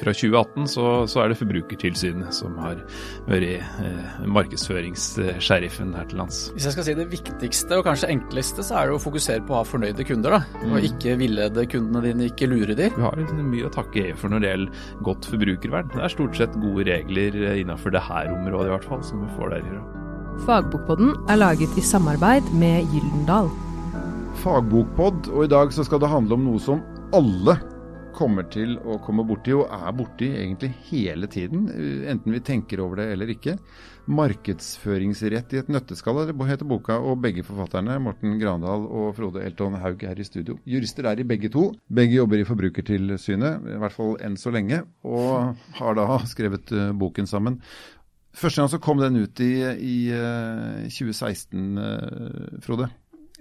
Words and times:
Fra 0.00 0.08
2018 0.16 0.68
så, 0.72 0.82
så, 1.04 1.18
er 1.20 1.28
det 1.28 1.34
Forbrukertilsynet 1.36 2.32
som 2.32 2.54
har 2.62 2.78
vært 3.26 3.42
eh, 3.84 4.20
markedsføringssheriffen 4.24 5.90
her 5.92 6.06
til 6.08 6.22
lands. 6.22 6.38
Hvis 6.54 6.64
jeg 6.64 6.72
skal 6.72 6.86
si 6.86 6.94
det 6.96 7.04
viktigste 7.10 7.76
og 7.76 7.84
kanskje 7.84 8.08
enkleste, 8.14 8.64
så 8.64 8.78
er 8.80 8.88
det 8.88 8.94
å 8.96 9.02
fokusere 9.02 9.42
på 9.44 9.52
å 9.52 9.58
ha 9.58 9.66
fornøyde 9.68 10.06
kunder. 10.08 10.38
da, 10.38 10.62
mm. 10.62 10.70
Og 10.72 10.86
ikke 10.88 11.18
villede 11.20 11.66
kundene 11.68 12.00
dine, 12.06 12.30
ikke 12.32 12.48
lure 12.48 12.72
dem. 12.78 12.96
Vi 12.96 13.04
har 13.04 13.20
mye 13.50 13.68
å 13.68 13.72
takke 13.74 14.06
EU 14.06 14.14
for 14.16 14.32
når 14.32 14.40
det 14.40 14.52
gjelder 14.54 14.86
godt 15.10 15.28
forbrukervern. 15.28 15.90
Det 15.92 16.00
er 16.06 16.14
stort 16.14 16.40
sett 16.40 16.56
gode 16.62 16.86
regler 16.88 17.36
innenfor 17.50 17.92
det 17.92 18.02
her 18.06 18.30
området 18.32 18.70
i 18.70 18.72
hvert 18.72 18.86
fall, 18.88 19.02
som 19.04 19.20
vi 19.20 19.28
får 19.36 19.52
der. 19.58 19.66
Fagbokpodden 20.46 21.12
er 21.28 21.42
laget 21.42 21.76
i 21.76 21.84
samarbeid 21.84 22.48
med 22.62 22.88
Gyldendal. 22.94 23.52
Fagbokpod, 24.40 25.28
og 25.34 25.44
i 25.44 25.52
dag 25.52 25.76
så 25.76 25.84
skal 25.84 26.00
det 26.00 26.10
handle 26.14 26.40
om 26.40 26.48
noe 26.48 26.64
som 26.64 26.80
alle 27.12 27.58
kommer 28.14 28.46
til 28.52 28.76
å 28.78 28.98
komme 29.02 29.24
borti, 29.26 29.54
og 29.56 29.70
er 29.72 29.94
borti 29.96 30.28
egentlig 30.30 30.72
hele 30.90 31.28
tiden, 31.30 31.66
enten 32.08 32.34
vi 32.34 32.40
tenker 32.44 32.82
over 32.84 33.02
det 33.02 33.08
eller 33.14 33.32
ikke. 33.34 33.56
Markedsføringsrett 34.10 35.52
i 35.54 35.60
et 35.60 35.68
nøtteskall 35.70 36.24
heter 36.48 36.66
boka, 36.66 36.96
og 36.98 37.20
begge 37.22 37.44
forfatterne, 37.46 38.00
Morten 38.02 38.34
Grandal 38.40 38.86
og 38.88 39.12
Frode 39.18 39.44
Elton 39.46 39.78
Haug, 39.78 40.02
er 40.02 40.18
i 40.18 40.26
studio. 40.26 40.58
Jurister 40.66 41.06
er 41.10 41.22
i 41.22 41.26
begge 41.28 41.52
to. 41.52 41.68
Begge 41.86 42.18
jobber 42.18 42.42
i 42.42 42.46
Forbrukertilsynet, 42.48 43.68
i 43.76 43.78
hvert 43.82 43.94
fall 43.94 44.16
enn 44.24 44.38
så 44.40 44.50
lenge, 44.54 44.82
og 45.06 45.54
har 45.78 45.98
da 45.98 46.18
skrevet 46.30 46.74
uh, 46.74 46.90
boken 46.98 47.30
sammen. 47.30 47.60
Første 48.32 48.62
gang 48.62 48.72
så 48.72 48.80
kom 48.82 48.98
den 48.98 49.20
ut 49.22 49.44
i, 49.44 49.52
i 49.76 49.96
uh, 50.16 50.88
2016, 50.88 51.70
uh, 51.78 52.58
Frode. 52.64 52.90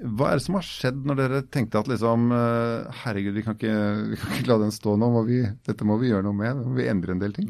Hva 0.01 0.31
er 0.31 0.39
det 0.39 0.45
som 0.47 0.55
har 0.57 0.65
skjedd 0.65 1.03
når 1.05 1.17
dere 1.19 1.39
tenkte 1.53 1.77
at 1.81 1.89
liksom 1.91 2.31
eh, 2.33 3.01
Herregud, 3.03 3.35
vi 3.37 3.43
kan 3.45 3.57
ikke, 3.57 3.73
vi 4.13 4.17
kan 4.21 4.31
ikke 4.37 4.49
la 4.49 4.57
den 4.63 4.73
stå 4.73 4.95
nå. 4.97 5.07
Må 5.13 5.21
vi, 5.27 5.39
dette 5.67 5.87
må 5.87 5.93
vi 6.01 6.09
gjøre 6.09 6.25
noe 6.25 6.37
med. 6.37 6.63
Må 6.65 6.71
vi 6.79 6.89
endre 6.89 7.11
en 7.15 7.21
del 7.21 7.33
ting? 7.37 7.49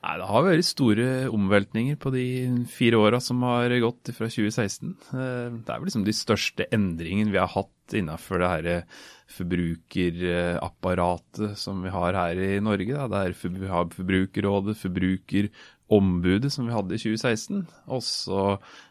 Nei, 0.00 0.14
Det 0.16 0.28
har 0.30 0.46
vært 0.46 0.64
store 0.64 1.28
omveltninger 1.28 1.96
på 2.00 2.08
de 2.14 2.26
fire 2.72 2.96
åra 3.02 3.18
som 3.20 3.42
har 3.44 3.68
gått 3.82 4.10
fra 4.16 4.26
2016. 4.30 4.94
Eh, 5.10 5.48
det 5.58 5.68
er 5.68 5.76
vel 5.76 5.86
liksom 5.90 6.06
de 6.06 6.14
største 6.16 6.64
endringene 6.72 7.32
vi 7.34 7.42
har 7.42 7.50
hatt 7.52 7.96
innenfor 7.98 8.38
det 8.38 8.52
her 8.54 8.66
forbrukerapparatet 9.34 11.58
som 11.58 11.82
vi 11.84 11.90
har 11.94 12.12
her 12.14 12.36
i 12.38 12.60
Norge. 12.62 12.94
Da. 12.94 13.08
Der 13.10 13.34
vi 13.34 13.66
har 13.70 13.90
Forbrukerrådet, 13.90 14.78
Forbruker 14.78 15.50
ombudet 15.90 16.52
som 16.54 16.68
vi 16.68 16.74
hadde 16.74 16.94
i 16.96 17.02
2016, 17.02 17.64
også 17.90 18.44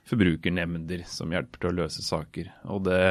forbrukernemnder 0.09 1.05
som 1.09 1.31
hjelper 1.33 1.61
til 1.61 1.72
å 1.72 1.78
løse 1.83 2.03
saker. 2.05 2.52
Og 2.73 2.83
det 2.88 3.02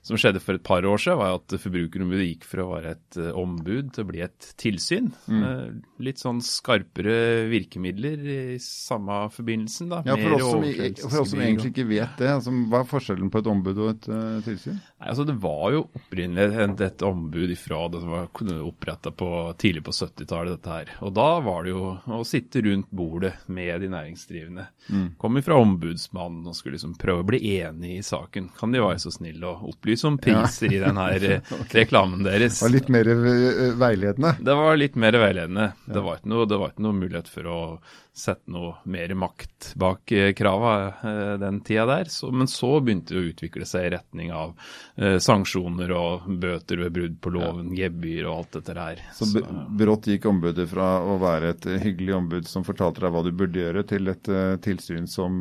som 0.00 0.16
skjedde 0.16 0.40
for 0.40 0.56
et 0.56 0.64
par 0.64 0.86
år 0.88 1.00
siden, 1.00 1.18
var 1.20 1.36
at 1.36 1.54
Forbrukerombudet 1.60 2.26
gikk 2.30 2.46
fra 2.48 2.64
å 2.64 2.70
være 2.72 2.94
et 2.96 3.18
eh, 3.20 3.36
ombud 3.36 3.90
til 3.92 4.06
å 4.06 4.08
bli 4.08 4.22
et 4.24 4.46
tilsyn. 4.60 5.10
Mm. 5.28 5.42
Eh, 5.44 5.64
litt 6.06 6.22
sånn 6.22 6.40
skarpere 6.44 7.44
virkemidler 7.50 8.22
i 8.24 8.40
samme 8.64 9.26
forbindelsen. 9.34 9.90
da. 9.92 10.00
Ja, 10.08 10.16
For 10.16 10.38
oss 10.38 10.46
som, 10.46 10.64
for 11.04 11.24
oss 11.24 11.34
som 11.34 11.42
egentlig 11.44 11.74
ikke 11.74 11.88
vet 11.90 12.16
det, 12.20 12.30
altså, 12.32 12.54
hva 12.72 12.80
er 12.80 12.88
forskjellen 12.88 13.32
på 13.32 13.42
et 13.42 13.50
ombud 13.52 13.76
og 13.76 13.90
et 13.92 14.08
uh, 14.08 14.40
tilsyn? 14.46 14.78
Nei, 14.80 15.10
altså 15.12 15.26
Det 15.28 15.36
var 15.42 15.76
jo 15.76 15.84
opprinnelig 15.84 16.80
et, 16.86 17.04
ombud 17.04 17.52
ifra 17.52 17.82
det 17.92 18.00
som 18.00 18.14
var 18.14 18.64
oppretta 18.64 19.12
tidlig 19.60 19.84
på 19.84 19.94
70-tallet, 19.94 20.56
dette 20.56 20.72
her. 20.78 20.94
Og 21.04 21.12
da 21.16 21.28
var 21.44 21.66
det 21.66 21.74
jo 21.74 21.84
å 22.00 22.22
sitte 22.28 22.64
rundt 22.64 22.88
bordet 22.88 23.34
med 23.52 23.84
de 23.84 23.92
næringsdrivende. 23.92 24.66
Mm. 24.88 25.06
Kom 25.20 25.36
ifra 25.36 25.60
ombudsmannen 25.60 26.48
og 26.48 26.56
skulle 26.56 26.78
liksom 26.78 26.96
prøve 27.00 27.24
å 27.24 27.28
bli 27.28 27.42
enig 27.60 27.98
i 27.98 28.04
saken. 28.06 28.48
Kan 28.56 28.72
de 28.72 28.80
være 28.82 29.00
så 29.02 29.12
snille 29.14 29.44
å 29.44 29.70
opplyse 29.70 29.89
opplyse 29.90 30.06
om 30.06 30.18
priser 30.18 30.66
ja. 30.66 30.72
i 30.72 30.82
denne 30.84 31.06
eh, 31.16 31.40
okay. 31.40 31.82
reklamen 31.82 32.22
deres. 32.24 32.60
Det 32.60 32.66
var 32.66 32.74
litt 32.74 32.88
mer 32.88 33.10
eh, 33.10 33.72
veiledende? 33.78 34.34
Det 34.40 34.54
var 34.54 34.76
litt 34.78 34.94
mer 34.96 35.18
veiledende. 35.18 35.72
Ja. 35.86 35.94
Det, 35.94 36.04
var 36.06 36.22
noe, 36.22 36.46
det, 36.46 36.60
var 36.60 36.72
ikke 36.72 36.86
noe, 36.86 36.98
mulighet 37.00 37.30
for 37.30 37.50
å 37.50 37.58
sette 38.16 38.50
noe 38.50 38.74
mer 38.90 39.12
makt 39.14 39.72
bak 39.80 40.12
eh, 40.12 40.32
krava 40.36 40.92
den 41.40 41.60
tida 41.66 41.86
der. 41.86 42.10
Så, 42.12 42.30
men 42.32 42.48
så 42.50 42.72
begynte 42.80 43.14
det 43.14 43.20
å 43.20 43.28
utvikle 43.30 43.68
seg 43.68 43.86
i 43.86 43.92
retning 43.96 44.32
av 44.34 44.56
eh, 44.96 45.18
sanksjoner 45.22 45.94
og 45.96 46.26
bøter 46.42 46.84
ved 46.84 46.96
brudd 46.96 47.20
på 47.22 47.34
loven, 47.36 47.70
ja. 47.74 47.86
gebyr 47.86 48.28
og 48.28 48.34
alt 48.34 48.58
dette 48.58 48.76
der. 48.76 49.04
Så, 49.16 49.30
så 49.30 49.44
brått 49.80 50.10
gikk 50.10 50.28
ombudet 50.30 50.68
fra 50.70 50.90
å 51.04 51.16
være 51.22 51.54
et 51.54 51.70
hyggelig 51.86 52.16
ombud 52.18 52.50
som 52.50 52.66
fortalte 52.66 53.04
deg 53.04 53.14
hva 53.14 53.24
du 53.26 53.32
burde 53.32 53.62
gjøre, 53.62 53.86
til 53.90 54.10
et 54.12 54.34
tilsyn 54.64 55.08
som 55.10 55.40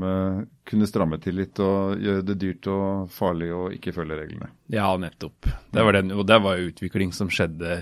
kunne 0.69 0.87
stramme 0.87 1.17
til 1.21 1.39
litt 1.39 1.59
og 1.63 1.97
gjøre 2.01 2.25
det 2.27 2.35
dyrt 2.41 2.67
og 2.69 3.09
farlig 3.13 3.49
å 3.55 3.63
ikke 3.73 3.93
følge 3.95 4.19
reglene. 4.19 4.51
Ja, 4.69 4.91
nettopp. 5.01 5.49
Det 5.73 5.85
var 5.85 5.97
den, 5.97 6.13
og 6.13 6.27
det 6.29 6.37
var 6.45 6.61
utvikling 6.61 7.13
som 7.15 7.31
skjedde 7.33 7.81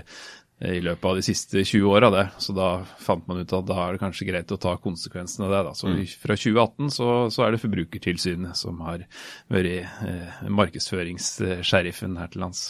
i 0.58 0.80
løpet 0.82 1.06
av 1.06 1.18
de 1.18 1.22
siste 1.22 1.62
20 1.62 1.86
åra, 1.86 2.10
det. 2.10 2.24
Så 2.42 2.54
da 2.56 2.70
fant 2.98 3.26
man 3.30 3.38
ut 3.38 3.52
at 3.54 3.66
da 3.68 3.76
er 3.84 3.94
det 3.94 4.02
kanskje 4.02 4.26
greit 4.26 4.50
å 4.54 4.58
ta 4.58 4.74
konsekvensene 4.82 5.46
av 5.46 5.54
det. 5.54 5.60
Da. 5.68 5.74
Så 5.78 5.92
mm. 5.92 6.00
fra 6.24 6.38
2018 6.38 6.90
så, 6.96 7.10
så, 7.30 7.44
er 7.44 7.54
det 7.54 7.62
Forbrukertilsynet 7.62 8.58
som 8.58 8.82
har 8.86 9.04
vært 9.52 9.92
eh, 10.10 10.42
markedsføringssheriffen 10.50 12.18
her 12.18 12.32
til 12.32 12.42
lands. 12.42 12.66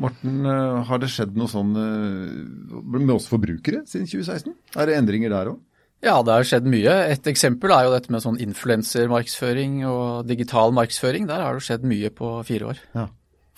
Morten, 0.00 0.40
eh, 0.46 0.80
har 0.88 1.02
det 1.02 1.10
skjedd 1.12 1.36
noe 1.36 1.50
sånn 1.52 1.76
eh, 1.76 2.82
med 2.96 3.16
oss 3.18 3.28
forbrukere 3.28 3.84
siden 3.84 4.08
2016? 4.08 4.56
Er 4.78 4.88
det 4.88 4.96
endringer 4.96 5.34
der 5.34 5.52
òg? 5.52 5.64
Ja, 5.98 6.20
det 6.22 6.30
har 6.30 6.46
skjedd 6.46 6.66
mye. 6.70 6.92
Et 7.10 7.26
eksempel 7.26 7.72
er 7.74 7.88
jo 7.88 7.94
dette 7.96 8.12
med 8.14 8.22
sånn 8.22 8.38
influensermarkedsføring 8.40 9.80
og 9.90 10.28
digital 10.30 10.70
markedsføring. 10.76 11.26
Der 11.26 11.42
har 11.42 11.58
det 11.58 11.66
skjedd 11.66 11.86
mye 11.90 12.12
på 12.14 12.36
fire 12.46 12.70
år. 12.70 12.82
Ja. 12.94 13.08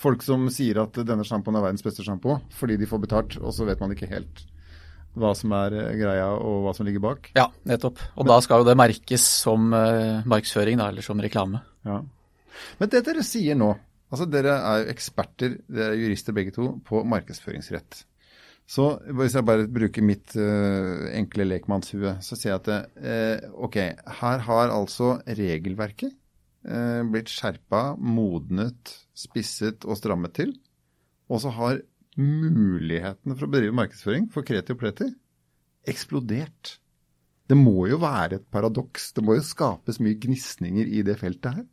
Folk 0.00 0.25
som 0.25 0.47
sier 0.53 0.81
at 0.81 0.97
denne 1.05 1.27
sjampoen 1.28 1.59
er 1.59 1.66
verdens 1.66 1.84
beste 1.84 2.05
sjampo 2.06 2.38
fordi 2.56 2.78
de 2.81 2.88
får 2.88 3.03
betalt, 3.03 3.37
og 3.43 3.53
så 3.53 3.66
vet 3.69 3.83
man 3.83 3.93
ikke 3.93 4.09
helt 4.09 4.47
hva 5.19 5.33
som 5.37 5.53
er 5.56 5.77
eh, 5.77 5.94
greia 5.99 6.28
og 6.38 6.65
hva 6.65 6.75
som 6.77 6.87
ligger 6.87 7.03
bak. 7.03 7.31
Ja, 7.38 7.49
nettopp. 7.69 8.00
Og 8.15 8.25
Men, 8.25 8.33
da 8.33 8.38
skal 8.44 8.62
jo 8.62 8.69
det 8.69 8.77
merkes 8.78 9.25
som 9.43 9.72
uh, 9.75 10.27
markedsføring, 10.28 10.78
da, 10.81 10.91
eller 10.93 11.05
som 11.05 11.22
reklame. 11.22 11.62
Ja. 11.87 12.00
Men 12.78 12.93
det 12.93 13.03
dere 13.06 13.25
sier 13.27 13.59
nå, 13.59 13.72
altså 14.11 14.28
dere 14.31 14.55
er 14.59 14.84
jo 14.84 14.94
eksperter, 14.94 15.59
dere 15.71 15.97
er 15.97 16.05
jurister 16.05 16.37
begge 16.37 16.55
to, 16.55 16.72
på 16.87 17.03
markedsføringsrett. 17.09 18.05
Så 18.71 18.87
hvis 19.19 19.34
jeg 19.34 19.47
bare 19.49 19.67
bruker 19.67 20.05
mitt 20.06 20.37
uh, 20.38 21.11
enkle 21.11 21.49
lekmannshue, 21.49 22.21
så 22.22 22.38
sier 22.38 22.55
jeg 22.55 22.61
at 22.62 22.72
uh, 23.03 23.50
ok, 23.67 23.81
her 24.22 24.47
har 24.47 24.75
altså 24.75 25.19
regelverket 25.27 26.17
blitt 26.61 27.31
skjerpa, 27.32 27.94
modnet, 27.97 28.91
spisset 29.20 29.86
og 29.86 29.98
strammet 30.00 30.34
til. 30.38 30.54
Og 31.31 31.42
så 31.44 31.53
har 31.54 31.82
mulighetene 32.20 33.36
for 33.36 33.47
å 33.47 33.53
bedrive 33.53 33.76
markedsføring 33.76 34.31
for 34.32 34.47
kreti 34.47 34.75
og 34.75 34.81
pleti 34.81 35.10
eksplodert. 35.88 36.76
Det 37.50 37.56
må 37.58 37.88
jo 37.91 37.98
være 38.03 38.38
et 38.38 38.48
paradoks. 38.53 39.10
Det 39.16 39.25
må 39.26 39.36
jo 39.38 39.47
skapes 39.47 39.98
mye 40.03 40.19
gnisninger 40.20 40.86
i 40.86 41.03
det 41.06 41.16
feltet 41.20 41.60
her. 41.60 41.66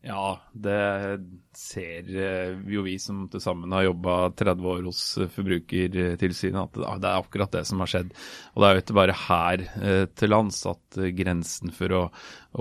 Ja, 0.00 0.40
det 0.56 1.20
ser 1.52 2.06
eh, 2.08 2.54
jo 2.72 2.80
vi 2.86 2.94
som 3.02 3.26
til 3.28 3.42
sammen 3.44 3.72
har 3.76 3.84
jobba 3.84 4.14
30 4.32 4.68
år 4.72 4.86
hos 4.88 5.02
Forbrukertilsynet, 5.34 6.78
at 6.80 7.02
det 7.02 7.10
er 7.10 7.18
akkurat 7.18 7.52
det 7.52 7.66
som 7.68 7.82
har 7.84 7.92
skjedd. 7.92 8.14
Og 8.54 8.62
det 8.62 8.70
er 8.70 8.78
jo 8.78 8.84
ikke 8.84 8.96
bare 8.96 9.18
her 9.26 9.66
eh, 9.68 10.06
til 10.16 10.32
lands 10.32 10.62
at 10.72 11.00
grensen 11.18 11.74
for 11.76 11.96
å, 11.98 12.02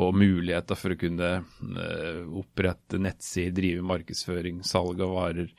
og 0.04 0.20
muligheter 0.20 0.82
for 0.82 0.92
å 0.92 1.00
kunne 1.00 1.32
eh, 1.40 2.20
opprette 2.44 3.00
nettsider, 3.00 3.56
drive 3.62 3.88
markedsføring, 3.88 4.60
salg 4.68 5.00
av 5.08 5.16
varer 5.16 5.56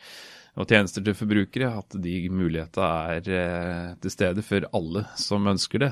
og 0.61 0.69
tjenester 0.69 1.01
til 1.07 1.17
forbrukere, 1.17 1.73
at 1.81 1.97
de 2.05 2.27
mulighetene 2.29 3.17
er 3.17 3.95
til 4.03 4.13
stede 4.13 4.43
for 4.45 4.67
alle 4.77 5.07
som 5.17 5.47
ønsker 5.49 5.81
det. 5.87 5.91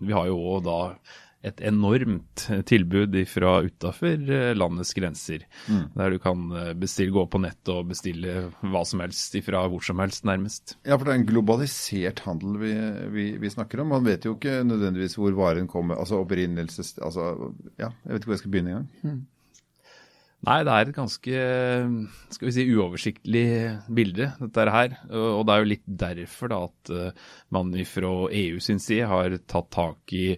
Vi 0.00 0.14
har 0.16 0.30
jo 0.30 0.40
òg 0.56 0.64
da 0.66 0.78
et 1.42 1.62
enormt 1.66 2.44
tilbud 2.70 3.16
fra 3.26 3.56
utafor 3.66 4.30
eh, 4.30 4.52
landets 4.54 4.92
grenser. 4.94 5.46
Mm. 5.66 5.84
Der 5.96 6.14
du 6.14 6.20
kan 6.22 6.44
eh, 6.54 6.70
bestille, 6.78 7.14
gå 7.14 7.24
på 7.26 7.40
nett 7.42 7.72
og 7.72 7.90
bestille 7.90 8.46
hva 8.62 8.84
som 8.88 9.02
helst 9.02 9.34
fra 9.46 9.64
hvor 9.70 9.82
som 9.84 10.02
helst, 10.02 10.26
nærmest. 10.28 10.76
Ja, 10.86 10.96
for 10.96 11.08
det 11.08 11.16
er 11.16 11.20
en 11.22 11.28
globalisert 11.28 12.22
handel 12.28 12.60
vi, 12.62 12.72
vi, 13.16 13.26
vi 13.42 13.52
snakker 13.52 13.82
om. 13.82 13.90
Man 13.96 14.06
vet 14.06 14.28
jo 14.28 14.36
ikke 14.36 14.60
nødvendigvis 14.68 15.18
hvor 15.18 15.34
varen 15.38 15.70
kommer, 15.70 15.98
altså 15.98 16.22
opprinnelses... 16.22 16.94
Altså, 17.02 17.34
ja, 17.74 17.90
jeg 18.04 18.14
vet 18.14 18.22
ikke 18.22 18.32
hvor 18.32 18.38
jeg 18.38 18.44
skal 18.44 18.56
begynne 18.56 18.76
engang. 18.76 18.90
Mm. 19.02 19.20
Nei, 20.42 20.56
det 20.66 20.72
er 20.74 20.88
et 20.88 20.96
ganske 20.96 21.42
skal 22.34 22.48
vi 22.48 22.52
si, 22.54 22.64
uoversiktlig 22.74 23.46
bilde, 23.94 24.32
dette 24.40 24.64
her. 24.74 24.96
Og 25.14 25.44
det 25.46 25.54
er 25.54 25.62
jo 25.62 25.68
litt 25.70 25.84
derfor 25.86 26.50
da 26.50 26.58
at 26.66 26.90
eh, 26.90 27.20
man 27.54 27.70
fra 27.86 28.10
EU 28.40 28.58
sin 28.62 28.82
side 28.82 29.06
har 29.10 29.38
tatt 29.46 29.70
tak 29.74 30.14
i 30.18 30.32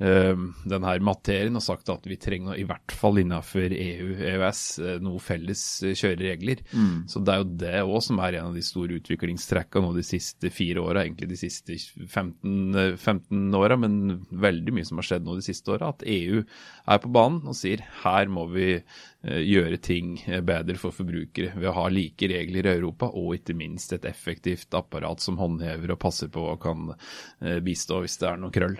eh, 0.00 0.34
den 0.68 0.86
her 0.88 1.04
materien 1.04 1.56
og 1.56 1.64
sagt 1.64 1.88
at 1.92 2.06
vi 2.08 2.18
trenger 2.20 2.58
i 2.58 2.66
hvert 2.68 2.92
fall 2.94 3.20
innenfor 3.22 3.72
EU, 3.72 4.12
EØS, 4.32 4.62
eh, 4.82 4.98
noe 5.04 5.22
felles 5.22 5.64
kjøreregler. 5.82 6.16
kjøreregler. 6.16 7.08
Så 7.08 7.22
det 7.24 7.32
er 7.32 7.42
jo 7.42 7.48
det 7.62 7.74
òg 7.84 8.02
som 8.04 8.20
er 8.22 8.38
en 8.38 8.50
av 8.50 8.56
de 8.56 8.64
store 8.64 8.98
utviklingstrekkene 9.00 9.86
nå 9.86 9.94
de 9.96 10.04
siste 10.06 10.50
fire 10.54 10.82
åra, 10.82 11.04
egentlig 11.04 11.28
de 11.30 11.40
siste 11.40 11.76
15, 12.06 12.74
eh, 12.76 12.96
15 12.96 13.54
åra, 13.54 13.76
men 13.76 14.26
veldig 14.30 14.72
mye 14.76 14.86
som 14.86 14.98
har 14.98 15.08
skjedd 15.10 15.26
nå 15.26 15.36
de 15.36 15.46
siste 15.46 15.72
åra. 15.72 15.92
At 15.94 16.06
EU 16.06 16.42
er 16.42 16.98
på 17.02 17.12
banen 17.12 17.46
og 17.46 17.56
sier 17.56 17.84
her 18.02 18.28
må 18.28 18.46
vi 18.52 18.68
eh, 18.76 18.84
gjøre 19.26 19.80
ting 19.82 20.14
eh, 20.26 20.42
bedre 20.46 20.78
for 20.80 20.94
forbrukere 20.94 21.56
ved 21.56 21.70
å 21.70 21.74
ha 21.80 21.86
like 21.92 22.28
regler 22.30 22.68
i 22.68 22.74
Europa, 22.76 23.10
og 23.10 23.34
ikke 23.38 23.56
minst 23.58 23.94
et 23.96 24.06
effektivt 24.08 24.74
apparat 24.78 25.22
som 25.24 25.40
håndhever 25.40 25.94
og 25.94 26.00
passer 26.02 26.30
på 26.32 26.44
og 26.52 26.60
kan 26.62 26.92
eh, 26.94 27.58
bistå 27.64 28.02
hvis 28.04 28.18
det 28.22 28.30
er 28.30 28.40
noe 28.42 28.54
krøll. 28.54 28.78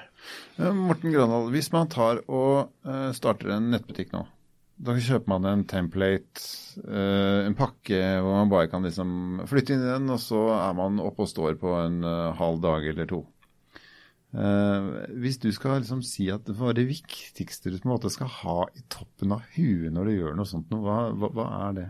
Eh, 0.60 0.72
Morten 0.76 1.14
Grønvold, 1.14 1.50
hvis 1.54 1.72
man 1.74 1.90
tar 1.92 2.22
og 2.26 2.72
eh, 2.86 3.10
starter 3.16 3.56
en 3.56 3.70
nettbutikk 3.74 4.14
nå, 4.14 4.26
da 4.76 4.92
kjøper 5.00 5.30
man 5.32 5.48
en 5.48 5.64
template, 5.68 6.42
eh, 6.84 7.46
en 7.46 7.56
pakke 7.56 8.00
hvor 8.20 8.42
man 8.42 8.52
bare 8.52 8.68
kan 8.68 8.84
liksom 8.84 9.46
flytte 9.48 9.72
inn 9.72 9.86
i 9.86 9.92
den, 9.94 10.10
og 10.12 10.20
så 10.20 10.42
er 10.58 10.76
man 10.76 11.00
oppe 11.00 11.24
og 11.24 11.32
står 11.32 11.56
på 11.62 11.72
en 11.80 12.02
eh, 12.04 12.36
halv 12.36 12.60
dag 12.64 12.86
eller 12.92 13.08
to. 13.08 13.22
Eh, 14.36 14.88
hvis 15.22 15.38
du 15.40 15.48
skal 15.54 15.80
liksom 15.80 16.02
si 16.04 16.26
at 16.32 16.48
hva 16.52 16.68
er 16.70 16.80
det 16.80 16.90
viktigste 16.90 17.70
du 17.72 17.78
på 17.78 17.88
en 17.88 17.94
måte 17.94 18.10
skal 18.12 18.28
ha 18.42 18.64
i 18.76 18.82
toppen 18.92 19.32
av 19.32 19.46
huet 19.54 19.88
når 19.94 20.10
du 20.10 20.16
gjør 20.18 20.36
noe 20.36 20.48
sånt, 20.50 20.68
hva, 20.68 21.06
hva, 21.16 21.30
hva 21.32 21.46
er 21.68 21.78
det? 21.78 21.86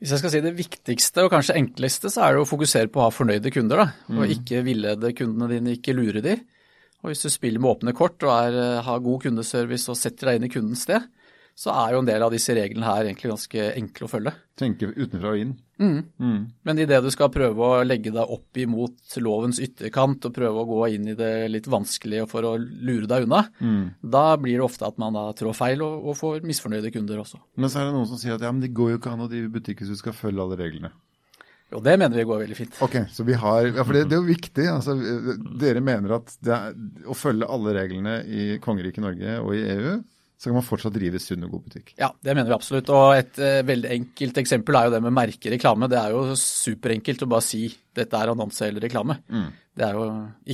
Hvis 0.00 0.14
jeg 0.14 0.22
skal 0.22 0.32
si 0.32 0.40
det 0.44 0.54
viktigste 0.56 1.24
og 1.24 1.32
kanskje 1.32 1.56
enkleste, 1.60 2.10
så 2.12 2.24
er 2.24 2.34
det 2.34 2.44
å 2.44 2.48
fokusere 2.48 2.90
på 2.92 3.00
å 3.00 3.06
ha 3.06 3.12
fornøyde 3.14 3.52
kunder. 3.52 3.84
da, 3.84 4.16
Og 4.16 4.32
ikke 4.32 4.64
villede 4.66 5.12
kundene 5.16 5.48
dine, 5.52 5.76
ikke 5.78 5.94
lure 5.96 6.24
de. 6.24 6.38
Og 7.04 7.12
hvis 7.12 7.24
du 7.24 7.30
spiller 7.32 7.60
med 7.60 7.70
åpne 7.74 7.94
kort 7.96 8.24
og 8.24 8.32
er, 8.32 8.56
eh, 8.58 8.82
har 8.84 9.04
god 9.04 9.26
kundeservice 9.26 9.92
og 9.92 10.00
setter 10.00 10.30
deg 10.30 10.40
inn 10.40 10.48
i 10.48 10.52
kundens 10.52 10.86
sted, 10.88 11.04
så 11.54 11.70
er 11.70 11.94
jo 11.94 12.00
en 12.02 12.08
del 12.08 12.22
av 12.26 12.32
disse 12.34 12.54
reglene 12.56 12.86
her 12.88 13.06
egentlig 13.06 13.30
ganske 13.30 13.66
enkle 13.78 14.06
å 14.06 14.10
følge. 14.10 14.32
Tenke 14.58 14.88
utenfra 14.90 15.30
og 15.34 15.38
inn. 15.38 15.52
Men 15.78 16.80
idet 16.82 17.00
du 17.02 17.10
skal 17.14 17.30
prøve 17.34 17.68
å 17.68 17.84
legge 17.86 18.12
deg 18.14 18.32
opp 18.36 18.58
imot 18.62 19.16
lovens 19.22 19.60
ytterkant 19.62 20.26
og 20.26 20.34
prøve 20.34 20.62
å 20.62 20.66
gå 20.68 20.80
inn 20.96 21.08
i 21.12 21.16
det 21.18 21.30
litt 21.50 21.66
vanskelige 21.70 22.26
for 22.30 22.46
å 22.46 22.52
lure 22.58 23.06
deg 23.10 23.26
unna, 23.28 23.44
da 24.02 24.24
blir 24.40 24.58
det 24.58 24.66
ofte 24.66 24.86
at 24.86 24.98
man 25.02 25.14
da 25.18 25.28
trår 25.36 25.54
feil 25.58 25.82
og, 25.86 26.10
og 26.10 26.18
får 26.18 26.46
misfornøyde 26.46 26.92
kunder 26.94 27.22
også. 27.22 27.38
Men 27.58 27.70
så 27.70 27.82
er 27.82 27.88
det 27.90 27.96
noen 27.98 28.10
som 28.10 28.18
sier 28.22 28.36
at 28.36 28.42
ja, 28.46 28.52
men 28.54 28.62
det 28.62 28.74
går 28.74 28.94
jo 28.94 29.00
ikke 29.02 29.14
an 29.14 29.26
å 29.26 29.30
drive 29.30 29.50
butikk 29.54 29.82
hvis 29.82 29.94
du 29.94 30.00
skal 30.02 30.16
følge 30.16 30.42
alle 30.42 30.58
reglene. 30.58 30.90
Jo, 31.72 31.80
det 31.82 31.94
mener 31.98 32.18
vi 32.18 32.26
går 32.28 32.42
veldig 32.44 32.56
fint. 32.58 32.76
Ok, 32.84 32.96
så 33.10 33.24
vi 33.26 33.34
har, 33.40 33.66
ja 33.72 33.82
for 33.82 33.96
det, 33.96 34.04
det 34.10 34.18
er 34.18 34.20
jo 34.20 34.28
viktig. 34.30 34.66
altså 34.70 34.94
Dere 35.58 35.80
mener 35.82 36.18
at 36.20 36.34
det 36.44 36.52
er, 36.54 36.74
å 37.10 37.16
følge 37.18 37.48
alle 37.50 37.74
reglene 37.74 38.18
i 38.26 38.44
kongeriket 38.62 39.02
Norge 39.02 39.38
og 39.40 39.54
i 39.56 39.62
EU, 39.74 39.94
så 40.36 40.50
kan 40.50 40.56
man 40.58 40.66
fortsatt 40.66 40.92
drive 40.96 41.20
sunn 41.22 41.44
og 41.46 41.52
god 41.54 41.62
butikk. 41.68 41.92
Ja, 41.96 42.08
det 42.20 42.34
mener 42.34 42.50
vi 42.50 42.56
absolutt. 42.56 42.90
Og 42.92 43.14
et 43.16 43.38
eh, 43.38 43.60
veldig 43.64 43.90
enkelt 43.94 44.40
eksempel 44.42 44.76
er 44.76 44.88
jo 44.88 44.94
det 44.96 45.02
med 45.06 45.14
merkereklame. 45.16 45.88
Det 45.88 46.00
er 46.00 46.14
jo 46.16 46.24
superenkelt 46.38 47.22
å 47.24 47.30
bare 47.30 47.46
si 47.46 47.62
dette 47.94 48.18
er 48.18 48.32
annonse 48.32 48.66
eller 48.66 48.84
reklame. 48.84 49.20
Det 49.74 49.86
er 49.86 49.96
jo 49.96 50.04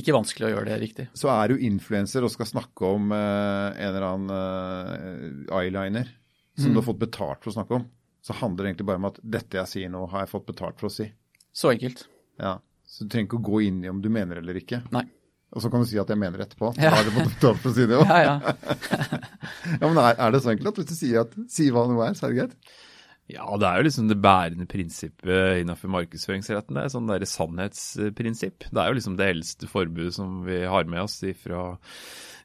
ikke 0.01 0.15
vanskelig 0.15 0.47
å 0.47 0.51
gjøre 0.53 0.69
det 0.69 0.77
riktig. 0.81 1.07
Så 1.17 1.29
er 1.33 1.51
du 1.51 1.65
influenser 1.65 2.23
og 2.25 2.31
skal 2.33 2.49
snakke 2.49 2.93
om 2.93 3.11
eh, 3.17 3.81
en 3.81 3.89
eller 3.89 4.07
annen 4.07 4.35
eh, 4.37 5.55
eyeliner 5.59 6.13
som 6.61 6.69
du 6.73 6.77
har 6.81 6.85
fått 6.85 7.01
betalt 7.01 7.41
for 7.41 7.49
å 7.49 7.55
snakke 7.55 7.77
om, 7.79 7.85
så 8.21 8.35
handler 8.37 8.65
det 8.65 8.69
egentlig 8.71 8.85
bare 8.91 9.01
om 9.01 9.07
at 9.09 9.19
dette 9.23 9.57
jeg 9.57 9.69
sier 9.71 9.89
nå, 9.89 10.03
har 10.11 10.25
jeg 10.25 10.31
fått 10.33 10.45
betalt 10.51 10.77
for 10.81 10.91
å 10.91 10.93
si. 10.93 11.07
Så 11.51 11.71
enkelt. 11.71 12.03
Ja, 12.37 12.59
Så 12.85 13.05
du 13.07 13.13
trenger 13.13 13.29
ikke 13.31 13.39
å 13.39 13.47
gå 13.49 13.61
inn 13.65 13.79
i 13.85 13.89
om 13.89 14.01
du 14.03 14.09
mener 14.13 14.41
eller 14.41 14.59
ikke. 14.59 14.83
Nei. 14.93 15.05
Og 15.51 15.63
så 15.63 15.71
kan 15.71 15.83
du 15.83 15.87
si 15.89 15.99
at 15.99 16.11
jeg 16.11 16.19
mener 16.19 16.45
etterpå. 16.45 16.71
Ja. 16.79 16.93
Da 16.93 17.01
er 17.01 17.09
det 17.09 17.15
på 17.41 17.51
for 17.59 17.71
å 17.71 17.75
si 17.75 17.87
det 17.89 17.97
òg. 18.01 18.07
Ja, 18.07 18.21
ja. 18.23 19.17
Ja, 19.81 19.87
men 19.87 19.99
er, 20.01 20.15
er 20.15 20.31
det 20.33 20.41
så 20.43 20.51
enkelt 20.53 20.71
at 20.71 20.79
hvis 20.81 20.89
du 20.89 20.95
sier 20.97 21.25
at 21.25 21.35
si 21.51 21.67
hva 21.73 21.83
noe 21.89 22.07
er, 22.07 22.15
så 22.17 22.27
er 22.27 22.33
det 22.33 22.39
greit? 22.39 22.73
Ja, 23.31 23.45
det 23.59 23.67
er 23.67 23.79
jo 23.79 23.85
liksom 23.87 24.07
det 24.09 24.17
bærende 24.19 24.65
prinsippet 24.67 25.61
innenfor 25.61 25.91
markedsføringsretten. 25.93 26.75
Det 26.75 26.83
er 26.83 26.91
sånn 26.91 27.07
der 27.07 27.23
sannhetsprinsipp. 27.29 28.65
Det 28.67 28.81
er 28.81 28.91
jo 28.91 28.97
liksom 28.97 29.15
det 29.19 29.29
eldste 29.31 29.69
forbudet 29.71 30.15
som 30.17 30.41
vi 30.47 30.63
har 30.67 30.89
med 30.91 31.05
oss 31.05 31.15
ifra, 31.27 31.69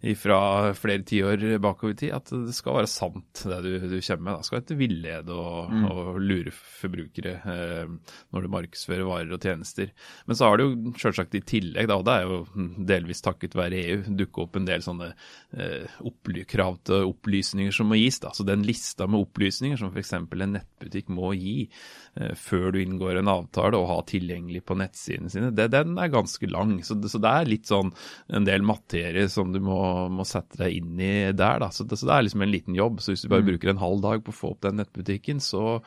ifra 0.01 0.75
flere 0.77 1.05
tiår 1.07 1.59
bakover 1.63 1.95
i 1.95 1.99
tid. 2.03 2.13
At 2.17 2.31
det 2.31 2.55
skal 2.57 2.79
være 2.81 2.91
sant, 2.91 3.43
det 3.45 3.61
du, 3.65 3.71
du 3.81 3.97
kommer 4.01 4.25
med. 4.27 4.41
Det 4.41 4.49
skal 4.49 4.63
ikke 4.63 4.79
villede 4.81 5.37
og, 5.37 5.73
og 5.91 6.21
lure 6.21 6.53
forbrukere 6.53 7.35
eh, 7.41 7.95
når 8.35 8.47
du 8.47 8.53
markedsfører 8.53 9.09
varer 9.09 9.35
og 9.37 9.43
tjenester. 9.43 9.93
Men 10.27 10.39
så 10.39 10.51
har 10.51 10.61
det 10.61 10.67
jo 10.69 10.95
selvsagt 11.01 11.39
i 11.39 11.45
tillegg, 11.47 11.89
da, 11.91 11.99
og 11.99 12.07
det 12.07 12.17
er 12.17 12.27
jo 12.29 12.67
delvis 12.93 13.25
takket 13.25 13.57
være 13.59 13.83
EU, 13.83 14.03
dukket 14.21 14.43
opp 14.45 14.61
en 14.61 14.69
del 14.69 14.85
sånne 14.85 15.11
eh, 15.57 16.45
krav 16.47 16.81
til 16.87 17.11
opplysninger 17.11 17.75
som 17.75 17.91
må 17.91 18.01
gis. 18.01 18.21
Da. 18.23 18.33
Så 18.37 18.47
den 18.47 18.65
lista 18.67 19.09
med 19.09 19.25
opplysninger 19.27 19.81
som 19.81 19.93
f.eks. 19.95 20.15
en 20.19 20.55
nettbutikk 20.57 21.11
må 21.15 21.33
gi 21.39 21.57
eh, 21.67 22.35
før 22.39 22.73
du 22.75 22.81
inngår 22.83 23.21
en 23.21 23.33
avtale 23.33 23.81
og 23.81 23.91
ha 23.91 23.99
tilgjengelig 24.09 24.65
på 24.67 24.79
nettsidene 24.79 25.33
sine, 25.33 25.53
det, 25.57 25.71
den 25.75 25.97
er 26.01 26.13
ganske 26.13 26.51
lang. 26.51 26.79
Så 26.87 26.99
så 27.09 27.21
det 27.23 27.33
er 27.33 27.49
litt 27.51 27.71
sånn 27.71 27.93
en 28.35 28.47
del 28.47 28.65
materie 28.67 29.27
som 29.33 29.53
du 29.55 29.61
må, 29.65 29.79
må 30.13 30.25
sette 30.29 30.59
deg 30.61 30.77
inn 30.79 31.01
i 31.03 31.13
der. 31.37 31.61
Da. 31.63 31.71
Så, 31.75 31.87
det, 31.89 31.99
så 32.01 32.09
det 32.09 32.15
er 32.17 32.27
liksom 32.27 32.45
en 32.47 32.53
liten 32.53 32.77
jobb. 32.79 33.01
Så 33.05 33.13
hvis 33.15 33.25
du 33.25 33.31
bare 33.33 33.45
bruker 33.47 33.73
en 33.73 33.81
halv 33.83 34.03
dag 34.05 34.23
på 34.27 34.35
å 34.35 34.37
få 34.37 34.53
opp 34.55 34.63
den 34.67 34.79
nettbutikken, 34.81 35.43
så 35.45 35.81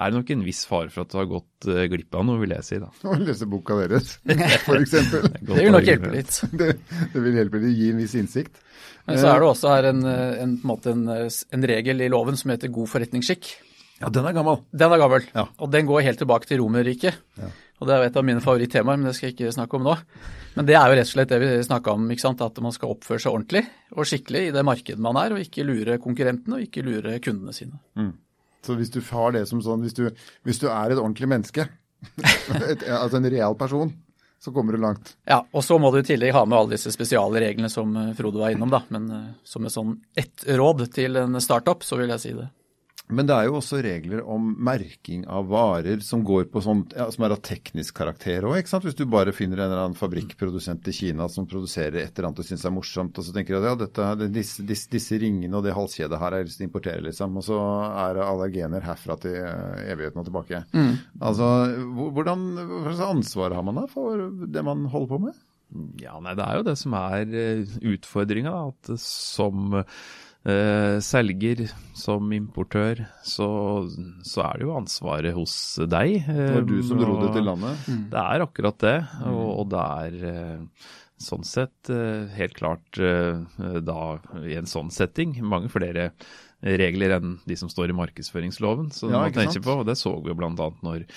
er 0.00 0.10
det 0.12 0.16
nok 0.20 0.30
en 0.32 0.44
viss 0.46 0.62
fare 0.70 0.88
for 0.92 1.04
at 1.04 1.12
du 1.12 1.16
har 1.18 1.28
gått 1.28 1.66
uh, 1.68 1.82
glipp 1.92 2.14
av 2.16 2.24
noe, 2.24 2.40
vil 2.40 2.54
jeg 2.56 2.64
si. 2.66 2.78
da. 2.80 2.88
Å 3.04 3.16
lese 3.20 3.48
boka 3.50 3.76
deres, 3.82 4.14
eksempel. 4.30 5.26
Det 5.40 5.58
vil 5.58 5.74
nok 5.74 5.88
hjelpe 5.90 6.12
litt. 6.14 6.38
Det, 6.60 6.70
det 7.14 7.24
vil 7.26 7.40
hjelpe 7.40 7.60
litt, 7.62 7.74
gi 7.76 7.90
en 7.92 8.00
viss 8.00 8.14
innsikt. 8.20 8.62
Men 9.08 9.18
så 9.20 9.32
er 9.32 9.42
det 9.42 9.48
også 9.50 9.72
her 9.74 9.90
en, 9.90 10.04
en, 10.06 10.54
en, 10.62 11.02
en, 11.10 11.28
en 11.56 11.66
regel 11.72 12.04
i 12.04 12.08
loven 12.12 12.38
som 12.38 12.52
heter 12.54 12.72
god 12.72 12.88
forretningsskikk. 12.92 13.50
Ja, 14.00 14.08
den 14.08 14.24
er 14.24 14.32
gammel. 14.36 14.62
Den 14.72 14.94
er 14.94 15.00
gammel, 15.02 15.26
Ja. 15.36 15.44
og 15.60 15.72
den 15.74 15.88
går 15.88 16.06
helt 16.06 16.20
tilbake 16.22 16.48
til 16.48 16.62
Romerriket. 16.62 17.18
Og 17.80 17.88
Det 17.88 17.94
er 17.94 18.02
jo 18.02 18.10
et 18.10 18.18
av 18.20 18.26
mine 18.28 18.42
favorittemaer, 18.44 18.98
men 19.00 19.08
det 19.08 19.14
skal 19.16 19.30
jeg 19.30 19.36
ikke 19.38 19.54
snakke 19.56 19.78
om 19.78 19.86
nå. 19.88 19.94
Men 20.56 20.66
det 20.68 20.74
er 20.76 20.90
jo 20.90 20.96
rett 20.98 21.08
og 21.08 21.14
slett 21.14 21.30
det 21.32 21.38
vi 21.40 21.50
snakka 21.64 21.94
om, 21.96 22.10
at 22.10 22.58
man 22.60 22.74
skal 22.76 22.92
oppføre 22.92 23.22
seg 23.22 23.32
ordentlig 23.32 23.62
og 23.96 24.08
skikkelig 24.08 24.42
i 24.48 24.52
det 24.54 24.64
markedet 24.66 25.00
man 25.00 25.16
er, 25.16 25.32
og 25.32 25.40
ikke 25.40 25.64
lure 25.64 25.96
konkurrentene 26.02 26.58
og 26.58 26.66
ikke 26.66 26.84
lure 26.84 27.16
kundene 27.24 27.54
sine. 27.56 27.80
Så 28.66 28.76
hvis 28.76 28.92
du 28.92 29.00
har 29.00 29.32
det 29.32 29.46
som 29.48 29.62
sånn, 29.64 29.80
hvis 29.86 29.96
du, 29.96 30.04
hvis 30.44 30.60
du 30.60 30.68
er 30.68 30.92
et 30.92 31.00
ordentlig 31.00 31.30
menneske, 31.30 31.68
et, 32.68 32.84
altså 32.84 33.16
en 33.16 33.30
real 33.32 33.56
person, 33.56 33.94
så 34.40 34.52
kommer 34.52 34.76
du 34.76 34.80
langt. 34.80 35.14
Ja, 35.28 35.42
Og 35.52 35.64
så 35.64 35.76
må 35.80 35.90
du 35.92 36.00
i 36.00 36.06
tillegg 36.06 36.32
ha 36.32 36.46
med 36.48 36.56
alle 36.58 36.76
disse 36.76 36.92
spesiale 36.92 37.40
reglene 37.42 37.68
som 37.72 37.92
Frode 38.16 38.40
var 38.40 38.52
innom, 38.54 38.72
da. 38.72 38.82
Men 38.92 39.08
eh, 39.12 39.26
som 39.44 39.64
et 39.68 39.74
sånn 39.74 39.98
ett 40.16 40.44
råd 40.48 40.86
til 40.96 41.20
en 41.20 41.40
startup, 41.44 41.84
så 41.84 42.00
vil 42.00 42.12
jeg 42.12 42.22
si 42.22 42.32
det. 42.36 42.48
Men 43.10 43.28
det 43.28 43.36
er 43.36 43.48
jo 43.48 43.58
også 43.58 43.80
regler 43.84 44.22
om 44.28 44.52
merking 44.62 45.24
av 45.30 45.48
varer 45.50 46.02
som 46.04 46.22
går 46.26 46.48
på 46.52 46.62
sånt, 46.64 46.94
ja, 46.96 47.08
som 47.12 47.26
er 47.26 47.34
av 47.34 47.42
teknisk 47.44 47.96
karakter 47.98 48.46
òg. 48.48 48.60
Hvis 48.60 48.98
du 48.98 49.04
bare 49.10 49.34
finner 49.36 49.60
en 49.60 49.68
eller 49.68 49.84
annen 49.84 49.98
fabrikkprodusent 49.98 50.88
i 50.90 50.94
Kina 50.94 51.28
som 51.32 51.48
produserer 51.50 52.00
et 52.00 52.14
eller 52.14 52.30
annet 52.30 52.42
du 52.42 52.46
syns 52.46 52.64
er 52.66 52.74
morsomt, 52.74 53.18
og 53.18 53.26
så 53.26 53.34
tenker 53.34 53.56
du 53.56 53.60
at 53.60 53.68
ja, 53.70 53.76
dette, 53.82 54.30
disse, 54.34 54.64
disse, 54.66 54.90
disse 54.92 55.20
ringene 55.20 55.58
og 55.58 55.66
det 55.66 55.76
halskjedet 55.76 56.18
her 56.18 56.26
har 56.30 56.38
jeg 56.40 56.50
lyst 56.50 56.60
til 56.60 56.68
å 56.68 56.70
importere, 56.70 57.04
liksom. 57.08 57.38
Og 57.40 57.46
så 57.46 57.60
er 58.06 58.16
det 58.16 58.26
allergener 58.26 58.86
herfra 58.86 59.18
til 59.20 59.36
eh, 59.42 59.84
evigheten 59.90 60.22
og 60.22 60.30
tilbake. 60.30 60.64
Altså, 61.20 61.52
hvordan, 62.16 62.48
hva 62.60 62.82
slags 62.94 63.06
ansvar 63.10 63.56
har 63.58 63.66
man 63.66 63.82
da 63.82 63.86
for 63.90 64.28
det 64.46 64.66
man 64.66 64.86
holder 64.90 65.14
på 65.14 65.24
med? 65.28 65.46
Ja, 66.02 66.16
nei, 66.22 66.34
det 66.38 66.44
er 66.46 66.58
jo 66.58 66.66
det 66.66 66.76
som 66.80 66.96
er 66.98 67.30
uh, 67.30 67.78
utfordringa. 67.92 68.54
At 68.70 68.90
som 69.02 69.78
eh, 69.78 70.00
selger, 71.04 71.66
som 71.92 72.30
importør, 72.32 73.02
så, 73.26 73.48
så 74.24 74.44
er 74.46 74.56
det 74.56 74.64
jo 74.64 74.76
ansvaret 74.78 75.36
hos 75.36 75.54
deg. 75.84 76.22
Det 76.24 76.46
var 76.54 76.64
du 76.64 76.78
som 76.86 77.02
dro 77.02 77.18
det 77.20 77.34
til 77.34 77.44
landet? 77.44 77.82
landet. 77.84 78.06
Det 78.14 78.22
er 78.22 78.44
akkurat 78.46 78.78
det, 78.80 78.96
og, 79.28 79.44
og 79.60 79.68
det 79.74 79.82
er 80.06 80.16
eh, 80.30 80.88
sånn 81.20 81.44
sett 81.44 81.90
eh, 81.92 82.30
helt 82.38 82.56
klart 82.56 83.00
eh, 83.00 83.42
da 83.84 84.00
i 84.40 84.56
en 84.56 84.70
sånn 84.70 84.90
setting 84.94 85.36
mange 85.44 85.70
flere 85.72 86.10
regler 86.60 87.16
enn 87.16 87.38
de 87.48 87.56
som 87.56 87.70
står 87.72 87.92
i 87.92 87.96
markedsføringsloven. 87.96 88.90
Så 88.92 89.08
Ja, 89.08 89.22
man 89.24 89.36
tenker 89.36 89.62
på, 89.64 89.78
og 89.80 89.86
det 89.88 89.96
så 90.00 90.12
vi 90.20 90.32
jo 90.32 90.36
annet 90.48 90.82
når 90.84 91.04
eh, 91.04 91.14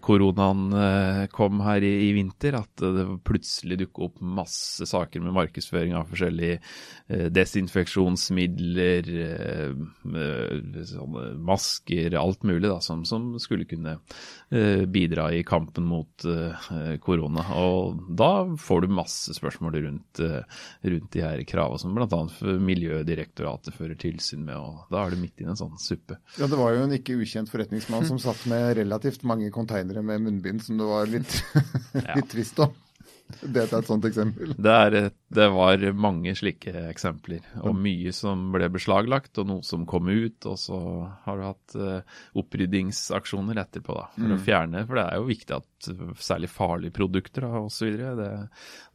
koronaen 0.00 0.72
eh, 0.72 1.26
kom 1.28 1.60
her 1.60 1.84
i, 1.84 1.92
i 2.08 2.12
vinter, 2.16 2.56
at 2.56 2.80
det 2.80 3.04
plutselig 3.26 3.76
dukket 3.82 4.04
opp 4.06 4.20
masse 4.24 4.86
saker 4.88 5.20
med 5.20 5.34
markedsføring 5.36 5.92
av 5.98 6.08
forskjellige 6.08 6.56
eh, 6.56 7.26
desinfeksjonsmidler, 7.34 9.10
eh, 9.26 9.74
eh, 10.22 10.96
masker, 11.36 12.16
alt 12.16 12.46
mulig 12.48 12.70
da, 12.70 12.80
som, 12.80 13.04
som 13.04 13.34
skulle 13.42 13.68
kunne 13.68 13.98
eh, 14.50 14.86
bidra 14.88 15.28
i 15.36 15.42
kampen 15.44 15.84
mot 15.84 16.24
eh, 16.24 16.96
korona. 17.04 17.44
Og 17.60 18.00
da 18.16 18.30
får 18.56 18.86
du 18.86 18.96
masse 18.96 19.36
spørsmål 19.36 19.76
rundt, 19.84 20.22
eh, 20.24 20.64
rundt 20.88 21.12
de 21.12 21.24
her 21.26 21.44
kravene 21.48 21.82
som 21.82 21.92
bl.a. 21.92 22.22
Miljødirektoratet 22.70 23.76
fører 23.76 24.00
tilsyn 24.00 24.48
med, 24.48 24.56
og 24.56 24.88
da 24.92 25.04
er 25.04 25.12
du 25.12 25.20
midt 25.20 25.44
i 25.44 25.50
en 25.50 25.60
sånn 25.60 25.76
suppe. 25.76 26.16
Ja, 26.40 26.48
det 26.48 26.56
var 26.56 26.72
jo 26.72 26.88
en 26.88 26.96
ikke 26.96 27.20
ukjent 27.20 27.52
forretningsmann 27.52 28.08
som 28.08 28.20
satt 28.22 28.46
med 28.48 28.78
relativt 28.80 29.25
mange 29.28 29.52
konteinere 29.54 30.02
med 30.06 30.24
munnbind 30.28 30.64
som 30.64 30.78
det 30.80 30.88
var 30.88 31.06
litt, 31.12 31.38
litt 32.16 32.32
trist 32.32 32.58
om. 32.64 32.74
Det 33.42 33.58
er 33.58 33.72
et 33.80 33.88
sånt 33.88 34.04
eksempel. 34.06 34.52
Det, 34.54 34.70
er, 34.86 34.94
et- 35.08 35.14
det 35.34 35.48
var 35.50 35.82
mange 35.98 36.30
slike 36.38 36.70
eksempler, 36.92 37.42
og 37.58 37.74
mye 37.82 38.12
som 38.14 38.44
ble 38.54 38.68
beslaglagt, 38.70 39.40
og 39.42 39.48
noe 39.48 39.64
som 39.66 39.82
kom 39.90 40.06
ut. 40.12 40.46
Og 40.46 40.54
så 40.62 40.78
har 41.24 41.40
du 41.40 41.42
hatt 41.42 41.74
eh, 41.74 42.20
opprydningsaksjoner 42.38 43.58
etterpå, 43.64 43.96
da, 43.98 44.04
for 44.14 44.34
å 44.36 44.38
fjerne. 44.46 44.84
For 44.86 45.00
det 45.00 45.04
er 45.10 45.18
jo 45.18 45.26
viktig 45.32 45.56
at 45.56 45.88
eh, 45.90 46.04
særlig 46.22 46.50
farlige 46.54 46.94
produkter 47.00 47.48
da, 47.48 47.64
osv. 47.66 47.96
Det, 48.20 48.28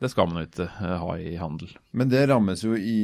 det 0.05 0.11
skal 0.13 0.29
man 0.31 0.39
jo 0.39 0.47
ikke 0.47 0.69
eh, 0.69 0.95
ha 1.03 1.17
i 1.19 1.33
handel. 1.41 1.75
Men 1.91 2.13
det 2.13 2.23
rammes 2.31 2.63
jo 2.63 2.77
i, 2.79 2.97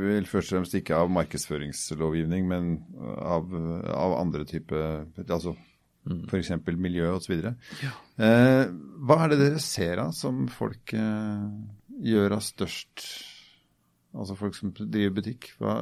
vel 0.00 0.26
først 0.30 0.50
og 0.52 0.58
fremst 0.58 0.74
ikke 0.80 0.98
av 1.04 1.12
markedsføringslovgivning, 1.20 2.48
men 2.50 2.74
av, 3.14 3.46
av 3.94 4.18
andre 4.18 4.42
typer 4.50 5.06
Altså 5.28 5.54
f.eks. 6.04 6.50
miljø 6.76 7.10
osv. 7.14 7.36
Eh, 7.40 8.64
hva 9.04 9.20
er 9.24 9.32
det 9.32 9.40
dere 9.40 9.62
ser 9.62 10.02
av 10.04 10.12
som 10.16 10.44
folk 10.52 10.94
eh, 10.98 11.46
gjør 12.04 12.38
av 12.38 12.44
størst 12.44 13.06
Altså 14.14 14.36
folk 14.38 14.54
som 14.54 14.70
driver 14.70 15.16
butikk. 15.16 15.48
Hva, 15.58 15.72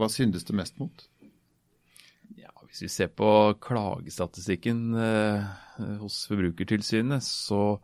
hva 0.00 0.06
syndes 0.08 0.46
det 0.48 0.54
mest 0.56 0.78
mot? 0.80 1.02
Ja, 2.40 2.48
Hvis 2.64 2.80
vi 2.86 2.88
ser 2.88 3.10
på 3.12 3.26
klagestatistikken 3.60 4.94
eh, 4.96 5.50
hos 6.00 6.22
Forbrukertilsynet, 6.30 7.20
så, 7.20 7.76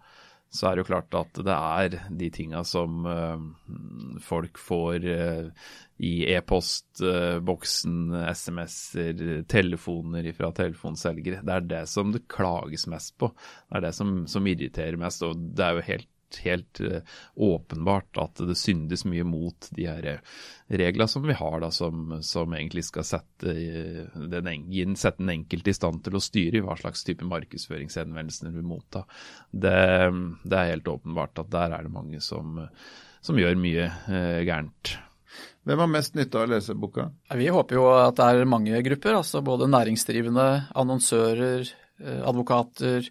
så 0.50 0.68
er 0.68 0.76
det 0.76 0.84
jo 0.84 0.88
klart 0.88 1.16
at 1.18 1.40
det 1.44 1.54
er 1.54 1.96
de 2.20 2.30
tinga 2.32 2.62
som 2.64 3.04
eh, 3.08 3.42
folk 4.24 4.60
får 4.60 5.04
eh, 5.12 5.68
i 5.98 6.12
e-postboksen, 6.32 8.14
SMS-er, 8.32 9.24
telefoner 9.50 10.30
fra 10.36 10.52
telefonselgere. 10.56 11.42
Det 11.44 11.56
er 11.56 11.66
det 11.74 11.82
som 11.90 12.14
det 12.14 12.24
klages 12.32 12.86
mest 12.88 13.16
på. 13.20 13.32
Det 13.68 13.80
er 13.80 13.88
det 13.88 13.94
som, 13.98 14.22
som 14.30 14.46
irriterer 14.48 14.96
mest. 15.00 15.26
Og 15.26 15.36
det 15.58 15.66
er 15.66 15.76
jo 15.76 15.88
helt 15.90 16.08
helt 16.36 16.80
eh, 16.80 17.00
åpenbart 17.34 18.18
at 18.20 18.40
det 18.46 18.56
syndes 18.58 19.04
mye 19.08 19.24
mot 19.26 19.68
de 19.74 19.86
her 19.88 20.06
eh, 20.06 20.36
reglene 20.68 21.08
som 21.08 21.24
vi 21.26 21.36
har, 21.36 21.58
da, 21.62 21.70
som, 21.74 22.18
som 22.24 22.54
egentlig 22.54 22.84
skal 22.88 23.06
sette, 23.06 23.54
eh, 23.54 24.20
den, 24.30 24.50
sette 24.96 25.22
den 25.22 25.34
enkelte 25.38 25.72
i 25.72 25.76
stand 25.76 26.02
til 26.04 26.18
å 26.18 26.22
styre 26.22 26.60
i 26.60 26.64
hva 26.64 26.76
slags 26.78 27.04
type 27.06 27.26
markedsføringshenvendelser 27.28 28.54
vi 28.54 28.64
motta. 28.64 29.04
Det, 29.50 29.74
det 30.44 30.60
er 30.60 30.72
helt 30.74 30.94
åpenbart 30.94 31.44
at 31.44 31.52
der 31.54 31.76
er 31.78 31.88
det 31.88 31.94
mange 31.94 32.22
som, 32.24 32.60
som 33.24 33.40
gjør 33.40 33.58
mye 33.60 33.88
eh, 33.88 34.40
gærent. 34.48 34.96
Hvem 35.68 35.82
har 35.84 35.90
mest 35.92 36.14
nytte 36.16 36.38
av 36.40 36.46
å 36.46 36.52
lese 36.54 36.76
boka? 36.78 37.10
Vi 37.36 37.50
håper 37.52 37.76
jo 37.76 37.88
at 37.92 38.16
det 38.16 38.28
er 38.28 38.48
mange 38.48 38.78
grupper, 38.86 39.18
altså 39.18 39.42
både 39.44 39.68
næringsdrivende, 39.68 40.46
annonsører, 40.80 41.68
advokater, 41.98 43.10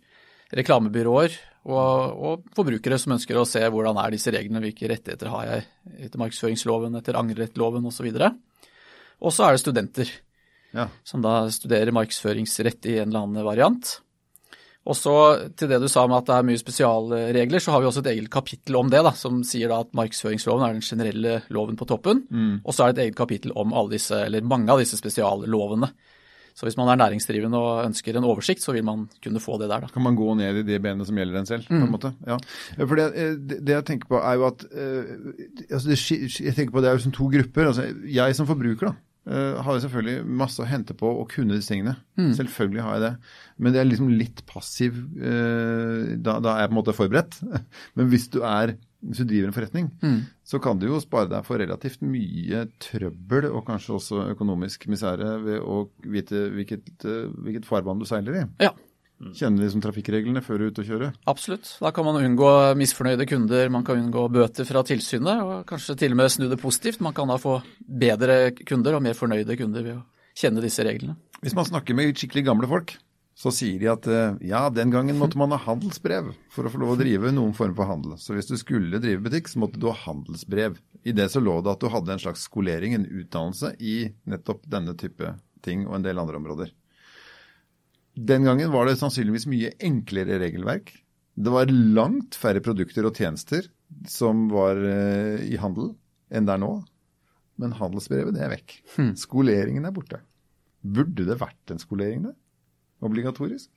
reklamebyråer 0.55 1.35
og, 1.67 2.23
og 2.23 2.47
forbrukere 2.55 2.97
som 3.01 3.15
ønsker 3.17 3.37
å 3.39 3.45
se 3.47 3.61
hvordan 3.67 3.99
er 3.99 4.15
disse 4.15 4.31
reglene, 4.33 4.61
hvilke 4.63 4.87
rettigheter 4.91 5.31
har 5.33 5.45
jeg 5.51 5.67
etter 6.07 6.21
markedsføringsloven, 6.21 6.95
etter 6.99 7.19
angrerettloven 7.19 7.85
osv. 7.89 8.07
Og 9.19 9.33
så 9.33 9.47
er 9.47 9.55
det 9.57 9.63
studenter 9.65 10.11
Ja. 10.75 10.89
som 11.07 11.21
da 11.23 11.47
studerer 11.49 11.93
markedsføringsrett 11.95 12.85
i 12.91 12.97
en 12.99 13.09
eller 13.09 13.23
annen 13.25 13.45
variant. 13.47 13.93
Og 14.87 14.95
så 14.95 15.13
til 15.59 15.67
det 15.67 15.81
du 15.83 15.87
sa 15.91 16.05
med 16.07 16.21
at 16.21 16.27
det 16.29 16.35
er 16.37 16.45
mye 16.47 16.59
spesialregler, 16.59 17.59
så 17.59 17.73
har 17.73 17.81
vi 17.83 17.87
også 17.89 18.03
et 18.05 18.11
eget 18.13 18.29
kapittel 18.31 18.77
om 18.79 18.87
det, 18.91 19.01
da, 19.03 19.11
som 19.11 19.41
sier 19.43 19.67
da 19.71 19.81
at 19.83 19.91
markedsføringsloven 19.97 20.63
er 20.63 20.77
den 20.77 20.85
generelle 20.85 21.41
loven 21.51 21.75
på 21.79 21.87
toppen. 21.89 22.21
Og 22.63 22.71
så 22.75 22.85
er 22.85 22.93
det 22.93 23.01
et 23.01 23.05
eget 23.09 23.17
kapittel 23.19 23.51
om 23.59 23.73
alle 23.75 23.97
disse, 23.97 24.15
eller 24.27 24.45
mange 24.47 24.71
av 24.71 24.79
disse 24.79 24.95
spesiallovene. 24.99 25.89
Så 26.57 26.65
hvis 26.65 26.77
man 26.79 26.89
er 26.89 26.97
næringsdrivende 26.97 27.59
og 27.61 27.83
ønsker 27.85 28.17
en 28.17 28.25
oversikt, 28.25 28.63
så 28.65 28.73
vil 28.73 28.85
man 28.85 29.05
kunne 29.21 29.41
få 29.43 29.59
det 29.61 29.69
der, 29.69 29.83
da. 29.85 29.91
Kan 29.93 30.05
man 30.07 30.17
gå 30.17 30.31
ned 30.39 30.63
i 30.63 30.65
de 30.65 30.79
benene 30.81 31.05
som 31.05 31.19
gjelder 31.19 31.43
en 31.43 31.49
selv? 31.49 31.67
på 31.69 31.77
en 31.77 31.91
måte? 31.93 32.13
Ja. 32.25 32.39
For 32.79 32.97
det, 32.97 33.11
eh, 33.13 33.35
det, 33.37 33.59
det 33.67 33.75
jeg 33.75 33.85
tenker 33.91 34.09
på 34.09 34.21
er 34.23 34.39
jo 34.39 34.47
at 34.49 34.65
eh, 34.71 35.11
altså 35.69 35.91
det, 35.91 35.99
Jeg 36.41 36.55
tenker 36.57 36.73
på 36.73 36.81
det 36.81 36.89
er 36.89 36.97
jo 36.97 37.05
som 37.05 37.13
to 37.13 37.29
grupper. 37.29 37.69
altså 37.69 37.91
Jeg 38.09 38.39
som 38.39 38.49
forbruker 38.49 38.89
da, 38.89 38.95
Uh, 39.27 39.59
har 39.59 39.75
jeg 39.75 39.83
selvfølgelig 39.83 40.35
masse 40.39 40.61
å 40.63 40.65
hente 40.69 40.93
på 40.95 41.09
å 41.19 41.25
kunne 41.27 41.57
disse 41.57 41.73
tingene. 41.73 41.97
Selvfølgelig 42.15 42.83
har 42.85 42.93
jeg 42.95 43.01
det. 43.03 43.09
Men 43.59 43.73
det 43.75 43.81
er 43.81 43.89
liksom 43.89 44.13
litt 44.15 44.45
passiv 44.47 45.01
Uh, 45.17 46.15
da, 46.23 46.37
da 46.39 46.53
er 46.53 46.63
jeg 46.63 46.69
på 46.69 46.75
en 46.75 46.79
måte 46.79 46.95
forberedt. 46.95 47.35
Men 47.99 48.07
hvis 48.07 48.29
du 48.31 48.39
er 48.47 48.77
hvis 49.05 49.21
du 49.21 49.27
driver 49.29 49.47
en 49.51 49.53
forretning, 49.55 49.87
så 50.43 50.59
kan 50.63 50.79
du 50.79 50.87
jo 50.87 50.99
spare 51.03 51.29
deg 51.29 51.45
for 51.45 51.61
relativt 51.61 52.01
mye 52.01 52.65
trøbbel 52.81 53.49
og 53.51 53.65
kanskje 53.67 53.95
også 53.99 54.23
økonomisk 54.33 54.87
misere 54.89 55.35
ved 55.43 55.61
å 55.61 55.83
vite 56.03 56.47
hvilket, 56.55 56.89
eh, 57.05 57.27
hvilket 57.45 57.67
farvann 57.69 57.99
du 58.01 58.05
seiler 58.09 58.41
i. 58.41 58.45
Ja, 58.65 58.73
Kjenne 59.33 59.63
liksom 59.63 59.81
trafikkreglene 59.81 60.43
før 60.45 60.59
du 60.59 60.63
er 60.67 60.69
ute 60.69 60.83
og 60.83 60.89
kjører. 60.91 61.13
absolutt. 61.25 61.65
Da 61.81 61.89
kan 61.89 62.05
man 62.05 62.19
unngå 62.21 62.75
misfornøyde 62.77 63.25
kunder, 63.25 63.69
man 63.73 63.83
kan 63.83 63.97
unngå 63.97 64.27
bøter 64.29 64.67
fra 64.69 64.83
tilsynet, 64.85 65.41
og 65.41 65.65
kanskje 65.65 65.95
til 65.97 66.13
og 66.13 66.17
med 66.17 66.29
snu 66.29 66.45
det 66.51 66.59
positivt. 66.61 67.01
Man 67.01 67.13
kan 67.17 67.27
da 67.27 67.39
få 67.41 67.55
bedre 67.81 68.51
kunder 68.61 68.93
og 68.93 69.01
mer 69.01 69.17
fornøyde 69.17 69.57
kunder 69.57 69.81
ved 69.81 69.95
å 69.97 70.03
kjenne 70.37 70.61
disse 70.61 70.85
reglene. 70.85 71.17
Hvis 71.41 71.55
man 71.57 71.65
snakker 71.65 71.97
med 71.97 72.13
skikkelig 72.13 72.45
gamle 72.45 72.69
folk, 72.69 72.93
så 73.37 73.51
sier 73.53 73.77
de 73.77 73.89
at 73.91 74.07
eh, 74.09 74.37
ja, 74.49 74.63
den 74.73 74.89
gangen 74.89 75.19
måtte 75.19 75.37
man 75.37 75.51
ha 75.53 75.59
handelsbrev 75.61 76.31
for 76.49 76.65
å 76.65 76.71
få 76.73 76.79
lov 76.81 76.95
å 76.95 76.97
drive 76.97 77.29
noen 77.35 77.53
form 77.53 77.75
for 77.77 77.85
handel. 77.85 78.15
Så 78.17 78.33
hvis 78.33 78.49
du 78.49 78.55
skulle 78.57 78.97
drive 79.03 79.21
butikk, 79.27 79.51
så 79.51 79.61
måtte 79.61 79.77
du 79.77 79.85
ha 79.91 79.97
handelsbrev. 80.07 80.79
I 81.05 81.13
det 81.13 81.27
så 81.29 81.41
lå 81.43 81.59
det 81.61 81.75
at 81.75 81.83
du 81.83 81.91
hadde 81.93 82.15
en 82.15 82.23
slags 82.23 82.47
skolering, 82.49 82.95
en 82.97 83.05
utdannelse 83.05 83.75
i 83.77 84.09
nettopp 84.25 84.65
denne 84.65 84.95
type 84.97 85.35
ting 85.65 85.85
og 85.85 85.99
en 85.99 86.07
del 86.07 86.17
andre 86.17 86.39
områder. 86.41 86.71
Den 88.17 88.49
gangen 88.49 88.73
var 88.73 88.89
det 88.89 88.97
sannsynligvis 88.97 89.45
mye 89.51 89.75
enklere 89.85 90.39
regelverk. 90.41 90.89
Det 91.37 91.53
var 91.53 91.69
langt 91.69 92.39
færre 92.41 92.63
produkter 92.65 93.05
og 93.05 93.21
tjenester 93.21 93.69
som 94.09 94.47
var 94.49 94.81
eh, 94.81 95.45
i 95.45 95.61
handel 95.61 95.93
enn 96.33 96.49
det 96.49 96.57
er 96.57 96.63
nå. 96.65 96.71
Men 97.61 97.77
handelsbrevet, 97.77 98.33
det 98.33 98.41
er 98.45 98.55
vekk. 98.55 98.79
Skoleringen 99.27 99.85
er 99.85 99.93
borte. 99.93 100.23
Burde 100.81 101.29
det 101.29 101.37
vært 101.37 101.73
en 101.73 101.81
skolering 101.81 102.25
der? 102.25 102.35
Obligatorisk? 103.05 103.69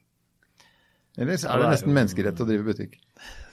Eller 1.19 1.37
er 1.37 1.63
det 1.65 1.71
nesten 1.75 1.93
menneskerett 1.97 2.41
å 2.41 2.47
drive 2.49 2.65
butikk? 2.71 3.01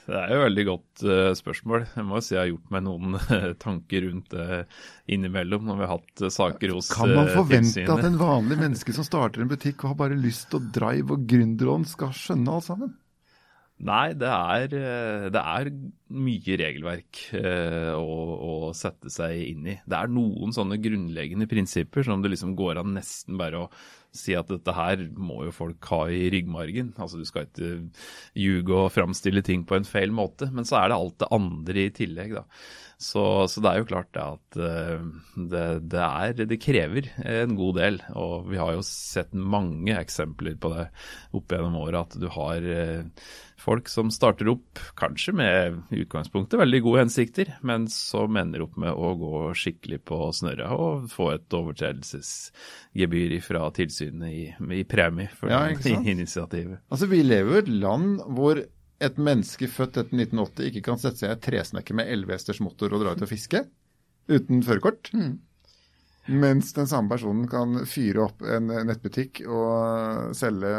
Det 0.07 0.15
er 0.15 0.29
jo 0.31 0.37
et 0.39 0.45
veldig 0.45 0.63
godt 0.69 1.01
eh, 1.03 1.31
spørsmål. 1.35 1.81
Jeg 1.97 2.05
må 2.07 2.19
jo 2.19 2.23
si 2.23 2.35
jeg 2.35 2.39
har 2.39 2.51
gjort 2.53 2.69
meg 2.71 2.83
noen 2.85 3.17
eh, 3.19 3.49
tanker 3.59 4.05
rundt 4.05 4.29
det 4.31 4.61
innimellom 5.11 5.65
når 5.67 5.79
vi 5.81 5.83
har 5.83 5.91
hatt 5.97 6.21
eh, 6.23 6.31
saker 6.31 6.71
hos 6.77 6.91
Kan 6.95 7.11
man 7.11 7.27
eh, 7.27 7.33
forvente 7.35 7.73
tilsynet. 7.73 7.91
at 7.97 8.07
en 8.07 8.21
vanlig 8.21 8.59
menneske 8.61 8.95
som 8.95 9.03
starter 9.07 9.43
en 9.43 9.51
butikk 9.51 9.83
og 9.83 9.91
har 9.91 9.99
bare 10.05 10.19
lyst 10.21 10.55
og 10.55 10.69
drive 10.75 11.17
og 11.17 11.27
gründerånd, 11.27 11.89
skal 11.91 12.15
skjønne 12.15 12.55
alt 12.55 12.69
sammen? 12.69 12.95
Nei, 13.77 14.15
det 14.17 14.29
er, 14.29 14.71
eh, 14.73 15.25
det 15.29 15.41
er 15.41 15.67
mye 16.17 16.55
regelverk 16.63 17.19
eh, 17.37 17.91
å, 17.93 18.15
å 18.41 18.53
sette 18.73 19.11
seg 19.13 19.37
inn 19.51 19.67
i. 19.69 19.75
Det 19.85 19.99
er 19.99 20.09
noen 20.09 20.55
sånne 20.55 20.79
grunnleggende 20.81 21.45
prinsipper 21.51 22.07
som 22.07 22.23
det 22.23 22.31
liksom 22.33 22.55
går 22.57 22.81
an 22.81 22.95
nesten 22.97 23.37
bare 23.37 23.67
å 23.67 23.69
si 24.17 24.33
at 24.33 24.49
dette 24.49 24.73
her 24.73 25.03
må 25.13 25.43
jo 25.45 25.53
folk 25.53 25.91
ha 25.91 26.01
i 26.09 26.25
ryggmargen. 26.33 26.95
Altså 26.97 27.21
du 27.21 27.27
skal 27.29 27.45
ikke 27.45 27.69
ljuge 28.39 28.73
og 28.73 28.91
framstille 28.95 29.45
ting 29.45 29.67
på 29.67 29.77
en 29.77 29.85
feil 29.85 30.15
måte. 30.15 30.49
Men 30.49 30.65
så 30.65 30.81
er 30.81 30.89
det 30.89 30.97
alt 30.97 31.19
det 31.21 31.31
andre 31.37 31.85
i 31.85 31.95
tillegg, 32.01 32.37
da. 32.39 32.45
Så, 32.97 33.21
så 33.45 33.61
det 33.61 33.69
er 33.69 33.83
jo 33.83 33.89
klart 33.91 34.09
det 34.17 34.23
at 34.25 34.57
eh, 34.57 35.09
det, 35.37 35.65
det, 35.93 36.05
er, 36.07 36.47
det 36.49 36.63
krever 36.63 37.11
en 37.29 37.53
god 37.59 37.77
del. 37.77 38.01
Og 38.17 38.49
vi 38.49 38.57
har 38.57 38.73
jo 38.73 38.85
sett 38.89 39.37
mange 39.37 39.93
eksempler 39.99 40.57
på 40.57 40.73
det 40.73 40.87
opp 41.37 41.53
gjennom 41.53 41.77
året, 41.83 42.07
at 42.07 42.17
du 42.17 42.25
har 42.33 42.65
folk 43.57 43.89
som 43.89 44.11
starter 44.13 44.49
opp 44.51 44.79
kanskje 44.99 45.33
med 45.35 45.79
i 45.91 46.03
utgangspunktet 46.03 46.59
veldig 46.61 46.81
gode 46.85 47.03
hensikter, 47.05 47.51
men 47.65 47.87
som 47.91 48.37
ender 48.37 48.63
opp 48.67 48.77
med 48.79 48.93
å 48.93 49.13
gå 49.17 49.41
skikkelig 49.57 50.01
på 50.07 50.19
snørra 50.37 50.69
og 50.77 51.09
få 51.11 51.31
et 51.33 51.57
overtredelsesgebyr 51.57 53.37
fra 53.45 53.65
tilsynet 53.75 54.29
i, 54.29 54.45
i 54.81 54.83
premie 54.87 55.31
for 55.33 55.51
Ja, 55.51 55.65
initiativet. 55.71 56.83
Altså, 56.89 57.09
Vi 57.09 57.23
lever 57.25 57.57
i 57.57 57.63
et 57.65 57.73
land 57.73 58.21
hvor 58.37 58.61
et 58.97 59.17
menneske 59.21 59.69
født 59.69 59.99
etter 60.01 60.15
1980 60.15 60.71
ikke 60.71 60.85
kan 60.89 61.01
sette 61.01 61.21
seg 61.21 61.29
i 61.29 61.35
et 61.35 61.43
tresnekke 61.45 61.97
med 61.97 62.09
11 62.13 62.33
hesters 62.33 62.61
motor 62.63 62.93
og 62.93 63.03
dra 63.03 63.13
ut 63.13 63.25
og 63.25 63.29
fiske 63.29 63.65
uten 64.27 64.63
førerkort. 64.65 65.11
Mens 66.27 66.73
den 66.75 66.87
samme 66.89 67.09
personen 67.11 67.47
kan 67.47 67.85
fyre 67.87 68.25
opp 68.25 68.43
en 68.43 68.67
nettbutikk 68.87 69.41
og 69.47 70.35
selge 70.35 70.71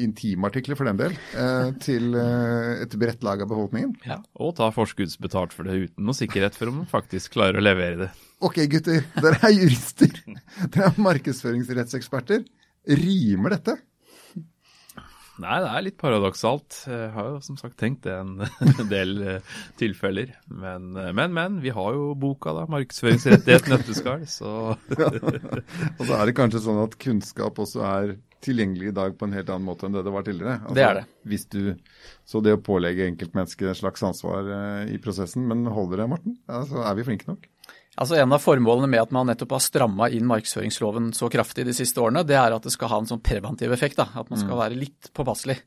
intimartikler, 0.00 0.78
for 0.78 0.88
den 0.88 1.00
del, 1.00 1.16
eh, 1.36 1.70
til 1.84 2.16
eh, 2.18 2.82
et 2.84 2.96
bredt 3.00 3.24
lag 3.26 3.44
av 3.44 3.50
befolkningen. 3.50 3.94
Og 4.40 4.54
ta 4.58 4.70
forskuddsbetalt 4.74 5.54
for 5.56 5.68
det 5.68 5.90
uten 5.90 6.08
noe 6.08 6.16
sikkerhet 6.16 6.56
for 6.56 6.72
om 6.72 6.82
man 6.82 6.90
faktisk 6.90 7.36
klarer 7.36 7.60
å 7.60 7.66
levere 7.66 8.06
det. 8.06 8.10
Ok, 8.44 8.62
gutter. 8.72 9.04
Dere 9.20 9.40
er 9.44 9.56
jurister. 9.56 10.12
Dere 10.72 10.90
er 10.90 11.02
markedsføringsrettseksperter. 11.04 12.44
Rimer 12.84 13.56
dette? 13.56 13.78
Nei, 15.42 15.56
det 15.64 15.70
er 15.70 15.82
litt 15.82 15.96
paradoksalt. 15.98 16.76
Jeg 16.86 17.08
har 17.14 17.30
jo 17.32 17.40
som 17.42 17.56
sagt 17.58 17.74
tenkt 17.80 18.04
det 18.06 18.14
en 18.22 18.90
del 18.90 19.16
eh, 19.22 19.54
tilfeller. 19.80 20.34
Men, 20.46 20.92
eh, 21.00 21.10
men, 21.16 21.34
men. 21.34 21.58
Vi 21.64 21.72
har 21.74 21.96
jo 21.96 22.12
boka, 22.18 22.54
da. 22.54 22.66
'Markedsføringsrettighet 22.70 23.66
nøtteskall'. 23.72 24.28
Så 24.30 24.52
Og 25.98 26.04
så 26.04 26.12
er 26.20 26.28
det 26.28 26.36
kanskje 26.38 26.62
sånn 26.64 26.84
at 26.84 26.94
kunnskap 27.02 27.58
også 27.64 27.82
er 27.88 28.14
tilgjengelig 28.44 28.90
i 28.90 28.94
dag 28.94 29.16
på 29.18 29.26
en 29.26 29.34
helt 29.34 29.50
annen 29.50 29.66
måte 29.66 29.88
enn 29.88 29.96
det 29.96 30.04
det 30.04 30.12
var 30.14 30.26
tidligere. 30.26 30.58
Altså, 30.60 30.76
det 30.76 30.84
er 30.84 30.98
det. 31.00 31.04
Hvis 31.32 31.46
du, 31.50 31.60
så 32.28 32.42
det 32.44 32.54
å 32.54 32.62
pålegge 32.62 33.08
enkeltmennesket 33.08 33.70
et 33.72 33.80
slags 33.80 34.04
ansvar 34.06 34.50
eh, 34.58 34.94
i 34.94 35.00
prosessen, 35.02 35.46
men 35.50 35.64
holder 35.66 36.04
det, 36.04 36.10
Morten? 36.12 36.38
Altså, 36.46 36.82
er 36.84 36.98
vi 36.98 37.08
flinke 37.08 37.30
nok? 37.30 37.48
Altså 37.94 38.16
En 38.18 38.34
av 38.34 38.42
formålene 38.42 38.88
med 38.90 39.04
at 39.04 39.12
man 39.14 39.28
nettopp 39.30 39.54
har 39.54 39.62
stramma 39.62 40.08
inn 40.10 40.26
markedsføringsloven 40.26 41.12
så 41.14 41.28
kraftig 41.30 41.66
de 41.68 41.74
siste 41.76 42.00
årene, 42.02 42.24
det 42.26 42.34
er 42.38 42.56
at 42.56 42.66
det 42.66 42.72
skal 42.74 42.90
ha 42.90 42.98
en 43.02 43.06
sånn 43.10 43.22
preventiv 43.22 43.74
effekt. 43.74 44.00
da, 44.00 44.08
At 44.18 44.32
man 44.32 44.40
skal 44.40 44.58
være 44.58 44.78
litt 44.78 45.12
påpasselig. 45.14 45.60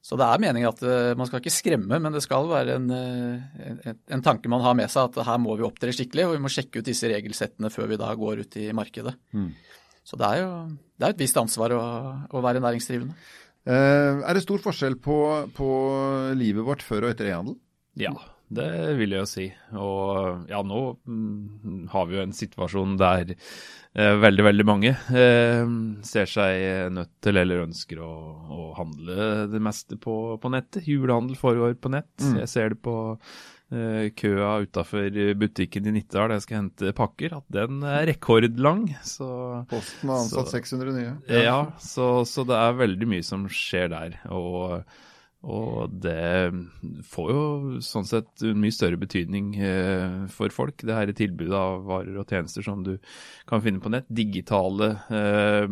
Så 0.00 0.16
det 0.16 0.24
er 0.24 0.40
meningen 0.40 0.70
at 0.70 0.80
uh, 0.80 1.12
man 1.18 1.28
skal 1.28 1.42
ikke 1.42 1.52
skremme, 1.52 1.98
men 2.00 2.14
det 2.14 2.22
skal 2.24 2.48
være 2.48 2.78
en, 2.78 2.86
uh, 2.88 3.66
en, 3.84 3.98
en, 4.16 4.22
tanke 4.24 4.48
man 4.48 4.64
har 4.64 4.72
med 4.78 4.88
seg 4.88 5.10
at 5.10 5.26
her 5.28 5.42
må 5.42 5.58
vi 5.58 5.66
opptre 5.66 5.92
skikkelig, 5.92 6.24
og 6.24 6.38
vi 6.38 6.40
må 6.46 6.52
sjekke 6.52 6.80
ut 6.80 6.88
disse 6.88 7.10
regelsettene 7.10 7.68
før 7.72 7.90
vi 7.90 8.00
da 8.00 8.08
går 8.16 8.40
ut 8.46 8.56
i 8.62 8.70
markedet. 8.76 9.12
Mm. 9.36 9.50
Så 10.08 10.16
det 10.16 10.30
er 10.30 10.40
jo 10.40 10.50
det 10.96 11.04
er 11.04 11.12
et 11.12 11.20
visst 11.20 11.36
ansvar 11.40 11.76
å, 11.76 11.82
å 12.32 12.44
være 12.44 12.64
næringsdrivende. 12.64 13.12
Uh, 13.68 14.24
er 14.24 14.32
det 14.32 14.46
stor 14.46 14.64
forskjell 14.64 14.96
på, 15.04 15.18
på 15.52 15.68
livet 16.40 16.64
vårt 16.64 16.84
før 16.86 17.04
og 17.04 17.12
etter 17.12 17.28
e-handel? 17.28 17.60
Ja, 18.00 18.14
det 18.50 18.70
vil 18.98 19.14
jeg 19.14 19.22
jo 19.22 19.28
si. 19.30 19.46
Og 19.78 20.48
ja, 20.50 20.60
nå 20.66 20.80
mm, 21.06 21.84
har 21.92 22.08
vi 22.08 22.16
jo 22.18 22.24
en 22.24 22.34
situasjon 22.34 22.96
der 22.98 23.30
eh, 23.30 24.16
veldig, 24.18 24.44
veldig 24.48 24.66
mange 24.66 24.90
eh, 24.90 25.62
ser 26.06 26.30
seg 26.30 26.90
nødt 26.96 27.12
til 27.22 27.38
eller 27.38 27.62
ønsker 27.68 28.00
å, 28.02 28.10
å 28.50 28.66
handle 28.78 29.30
det 29.52 29.62
meste 29.62 30.00
på, 30.02 30.16
på 30.42 30.52
nettet. 30.52 30.88
Julehandel 30.90 31.38
foregår 31.38 31.78
på 31.78 31.92
nett. 31.94 32.12
Mm. 32.18 32.40
Jeg 32.42 32.50
ser 32.50 32.74
det 32.74 32.80
på 32.82 32.96
eh, 33.14 34.08
køa 34.18 34.56
utafor 34.66 35.20
butikken 35.38 35.86
i 35.86 35.94
Nittedal 36.00 36.32
der 36.32 36.40
jeg 36.40 36.46
skal 36.48 36.60
hente 36.64 36.94
pakker, 36.98 37.36
at 37.38 37.46
den 37.54 37.84
er 37.86 38.08
rekordlang. 38.10 38.88
Så, 39.06 39.30
Posten 39.70 40.10
har 40.10 40.24
ansatt 40.24 40.50
så, 40.50 40.58
600 40.58 40.96
nye. 40.98 41.14
Ja, 41.30 41.44
ja 41.46 41.60
så, 41.78 42.10
så 42.26 42.46
det 42.50 42.58
er 42.58 42.82
veldig 42.82 43.10
mye 43.14 43.30
som 43.30 43.46
skjer 43.46 43.94
der. 43.94 44.18
og 44.34 44.82
og 45.40 45.92
det 46.04 46.52
får 47.08 47.30
jo 47.32 47.44
sånn 47.84 48.04
sett 48.04 48.42
en 48.44 48.58
mye 48.60 48.74
større 48.74 48.98
betydning 49.00 49.54
eh, 49.56 50.26
for 50.32 50.52
folk, 50.52 50.84
det 50.84 50.96
her 50.96 51.12
tilbudet 51.16 51.56
av 51.56 51.86
varer 51.88 52.18
og 52.20 52.28
tjenester 52.28 52.66
som 52.66 52.82
du 52.84 52.92
kan 53.48 53.62
finne 53.64 53.80
på 53.80 53.92
nett. 53.92 54.08
Digitale 54.12 54.90
eh, 55.08 55.64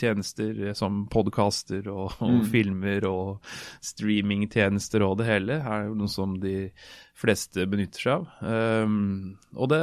tjenester 0.00 0.62
som 0.78 1.02
podkaster 1.12 1.90
og, 1.92 2.16
og 2.24 2.38
mm. 2.38 2.46
filmer 2.48 3.08
og 3.10 3.52
streamingtjenester 3.84 5.04
og 5.04 5.18
det 5.20 5.28
hele 5.28 5.60
er 5.60 5.90
jo 5.90 5.98
noe 6.00 6.12
som 6.12 6.38
de 6.40 6.70
fleste 7.18 7.66
benytter 7.70 8.04
seg 8.04 8.16
av. 8.20 8.26
Um, 8.42 9.36
og 9.58 9.70
det, 9.72 9.82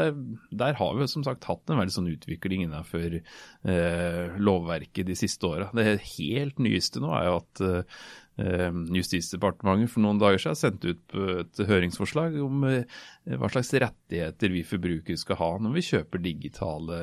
der 0.55 0.77
har 0.79 0.97
vi 0.97 1.07
som 1.11 1.25
sagt 1.25 1.47
hatt 1.49 1.71
en 1.71 1.81
veldig 1.81 1.95
sånn 1.97 2.11
utvikling 2.13 2.65
innenfor 2.65 3.19
uh, 3.19 4.35
lovverket 4.39 5.09
de 5.09 5.17
siste 5.19 5.49
åra. 5.49 5.71
Det 5.75 5.97
helt 6.15 6.61
nyeste 6.63 7.03
nå 7.03 7.11
er 7.15 7.27
jo 7.29 7.41
at 7.41 7.65
uh, 7.65 8.05
Justisdepartementet 8.35 9.93
for 9.93 10.03
noen 10.03 10.17
dager 10.19 10.41
siden 10.43 10.57
sendte 10.59 10.89
ut 10.91 11.13
et 11.39 11.59
høringsforslag 11.69 12.33
om 12.43 12.65
uh, 12.67 12.97
hva 13.39 13.47
slags 13.47 13.69
rettigheter 13.79 14.51
vi 14.51 14.65
forbrukere 14.67 15.15
skal 15.21 15.39
ha 15.39 15.47
når 15.63 15.77
vi 15.77 15.85
kjøper 15.87 16.23
digitale 16.23 16.97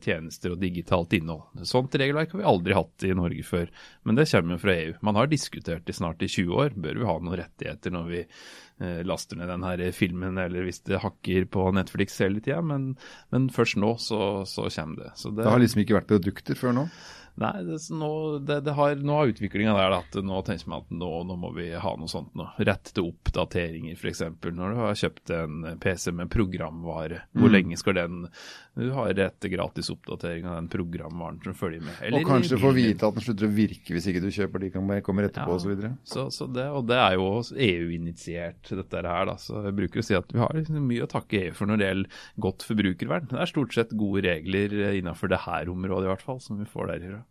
tjenester 0.00 0.54
og 0.54 0.62
digitalt 0.62 1.12
innhold. 1.18 1.60
Sånt 1.68 1.94
regelverk 2.00 2.32
har 2.32 2.40
vi 2.40 2.48
aldri 2.48 2.78
hatt 2.78 3.04
i 3.04 3.12
Norge 3.12 3.44
før, 3.44 3.68
men 4.08 4.16
det 4.16 4.30
kommer 4.32 4.64
fra 4.64 4.78
EU. 4.78 4.96
Man 5.04 5.20
har 5.20 5.28
diskutert 5.28 5.84
det 5.84 5.98
snart 6.00 6.24
i 6.24 6.32
20 6.32 6.64
år. 6.64 6.74
Bør 6.80 7.02
vi 7.02 7.08
ha 7.12 7.18
noen 7.20 7.40
rettigheter 7.44 7.94
når 7.94 8.08
vi 8.08 8.24
Eh, 8.24 8.69
laster 9.06 9.36
ned 9.36 9.50
den 9.52 9.64
her 9.66 9.82
filmen, 9.92 10.38
eller 10.40 10.64
hvis 10.66 10.82
det 10.88 11.02
hakker 11.02 11.48
på 11.52 11.66
Netflix 11.76 12.18
hele 12.22 12.40
tida. 12.40 12.60
Men, 12.64 12.94
men, 13.34 13.48
først 13.52 13.78
nå 13.80 13.94
så, 14.00 14.42
så 14.48 14.68
kommer 14.72 15.04
det. 15.04 15.14
det. 15.20 15.34
Det 15.42 15.50
har 15.52 15.62
liksom 15.62 15.84
ikke 15.84 15.98
vært 16.00 16.12
produkter 16.12 16.58
før 16.58 16.76
nå? 16.76 16.86
Nei, 17.40 17.62
det, 17.64 17.78
nå, 17.96 18.38
det, 18.44 18.58
det 18.66 18.72
har, 18.76 18.98
nå 19.00 19.14
har 19.16 19.30
utviklinga 19.30 19.72
der 19.72 19.94
at 19.96 20.16
nå 20.20 20.42
tenker 20.44 20.68
man 20.68 20.82
at 20.82 20.90
nå, 20.92 21.08
nå, 21.24 21.36
må 21.40 21.52
vi 21.56 21.70
ha 21.72 21.92
noe 21.96 22.10
sånt 22.10 22.34
nå. 22.36 22.44
Rett 22.68 22.90
til 22.92 23.06
oppdateringer, 23.08 23.96
f.eks. 23.96 24.20
Når 24.44 24.74
du 24.74 24.80
har 24.82 24.98
kjøpt 25.00 25.32
en 25.38 25.70
PC 25.80 26.12
med 26.18 26.28
programvare. 26.32 27.22
Hvor 27.32 27.48
mm. 27.48 27.54
lenge 27.54 27.78
skal 27.80 27.96
den 27.96 28.26
Du 28.76 28.90
har 28.92 29.14
rett 29.16 29.38
til 29.40 29.54
gratis 29.54 29.88
oppdatering 29.92 30.44
av 30.50 30.58
den 30.58 30.68
programvaren 30.72 31.40
som 31.46 31.56
følger 31.56 31.86
med. 31.86 31.96
Eller, 32.04 32.20
og 32.20 32.28
kanskje 32.28 32.58
du 32.58 32.64
får 32.66 32.76
vite 32.76 33.08
at 33.08 33.16
den 33.16 33.26
slutter 33.30 33.48
å 33.48 33.56
virke 33.56 33.96
hvis 33.96 34.10
ikke 34.12 34.22
du 34.26 34.28
kjøper 34.36 34.66
de 34.66 34.72
kan 34.76 34.92
kommer 35.06 35.30
etterpå 35.30 35.56
ja, 35.56 35.62
osv. 35.62 35.88
Så, 36.04 36.28
så 36.34 36.50
det, 36.52 36.68
og 36.76 36.84
det 36.92 37.00
er 37.00 37.16
jo 37.16 37.32
EU-initiert, 37.56 38.68
dette 38.68 39.00
her. 39.00 39.24
da, 39.32 39.38
så 39.40 39.64
Jeg 39.64 39.78
bruker 39.80 40.04
å 40.04 40.08
si 40.10 40.18
at 40.18 40.36
vi 40.36 40.44
har 40.44 40.52
liksom 40.56 40.84
mye 40.92 41.08
å 41.08 41.10
takke 41.10 41.46
EU 41.46 41.56
for 41.56 41.72
når 41.72 41.80
det 41.80 41.90
gjelder 41.90 42.22
godt 42.48 42.68
forbrukervern. 42.68 43.32
Det 43.32 43.40
er 43.40 43.54
stort 43.56 43.80
sett 43.80 43.96
gode 43.96 44.28
regler 44.28 44.76
innenfor 44.92 45.32
det 45.32 45.44
her 45.48 45.72
området 45.72 46.10
i 46.10 46.12
hvert 46.12 46.28
fall, 46.28 46.44
som 46.44 46.60
vi 46.60 46.68
får 46.68 46.92
derfra. 46.92 47.24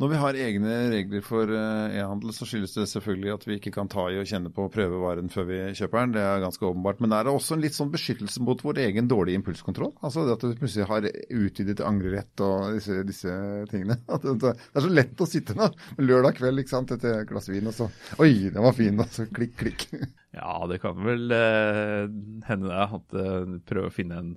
Når 0.00 0.08
vi 0.08 0.18
har 0.22 0.36
egne 0.46 0.76
regler 0.94 1.24
for 1.24 1.50
eh, 1.52 1.96
e-handel, 1.98 2.32
så 2.32 2.46
skyldes 2.48 2.72
det 2.78 2.86
selvfølgelig 2.88 3.32
at 3.34 3.42
vi 3.44 3.58
ikke 3.58 3.72
kan 3.74 3.90
ta 3.92 4.06
i 4.08 4.16
og 4.20 4.28
kjenne 4.28 4.52
på 4.54 4.64
prøvevaren 4.72 5.28
før 5.32 5.48
vi 5.50 5.58
kjøper 5.76 6.00
den. 6.00 6.14
Det 6.16 6.22
er 6.24 6.44
ganske 6.44 6.68
åpenbart. 6.70 7.02
Men 7.04 7.16
er 7.16 7.26
det 7.26 7.34
også 7.34 7.58
en 7.58 7.64
litt 7.66 7.76
sånn 7.76 7.92
beskyttelse 7.92 8.44
mot 8.46 8.64
vår 8.64 8.80
egen 8.86 9.10
dårlige 9.10 9.42
impulskontroll? 9.42 9.92
Altså 10.00 10.24
det 10.24 10.38
at 10.38 10.46
du 10.46 10.56
plutselig 10.62 10.88
har 10.88 11.10
utvidet 11.10 11.84
angrerett 11.84 12.46
og 12.46 12.78
disse, 12.78 13.02
disse 13.08 13.36
tingene. 13.72 14.00
det 14.40 14.54
er 14.54 14.86
så 14.86 14.94
lett 14.94 15.20
å 15.20 15.28
sitte 15.28 15.58
nå 15.58 15.68
lørdag 16.00 16.40
kveld 16.40 16.64
ikke 16.64 16.76
sant, 16.76 16.96
etter 16.96 17.20
et 17.20 17.28
glass 17.28 17.50
vin, 17.52 17.68
og 17.68 17.76
så 17.76 17.90
Oi, 18.20 18.48
den 18.48 18.64
var 18.64 18.76
fin! 18.76 18.96
Og 19.00 19.12
så 19.12 19.28
klikk, 19.28 19.58
klikk. 19.60 19.86
Ja, 20.30 20.60
det 20.70 20.76
kan 20.78 20.98
vel 21.02 21.32
eh, 21.34 22.04
hende 22.46 22.68
det. 22.70 22.82
At 22.94 23.14
eh, 23.18 23.54
prøver 23.66 23.88
å 23.88 23.94
finne 23.94 24.18
en, 24.22 24.28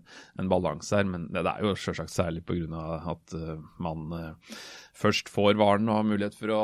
en 0.41 0.49
balanse 0.49 0.97
her. 0.97 1.05
Men 1.05 1.27
det, 1.29 1.43
det 1.45 1.51
er 1.51 1.67
jo 1.67 1.75
selvsagt 1.77 2.13
særlig 2.13 2.41
pga. 2.47 2.81
at 3.13 3.35
uh, 3.37 3.59
man 3.83 4.09
uh, 4.09 4.55
først 4.97 5.29
får 5.29 5.59
varen 5.61 5.91
og 5.91 5.99
har 5.99 6.07
mulighet 6.09 6.37
for 6.39 6.53
å 6.55 6.63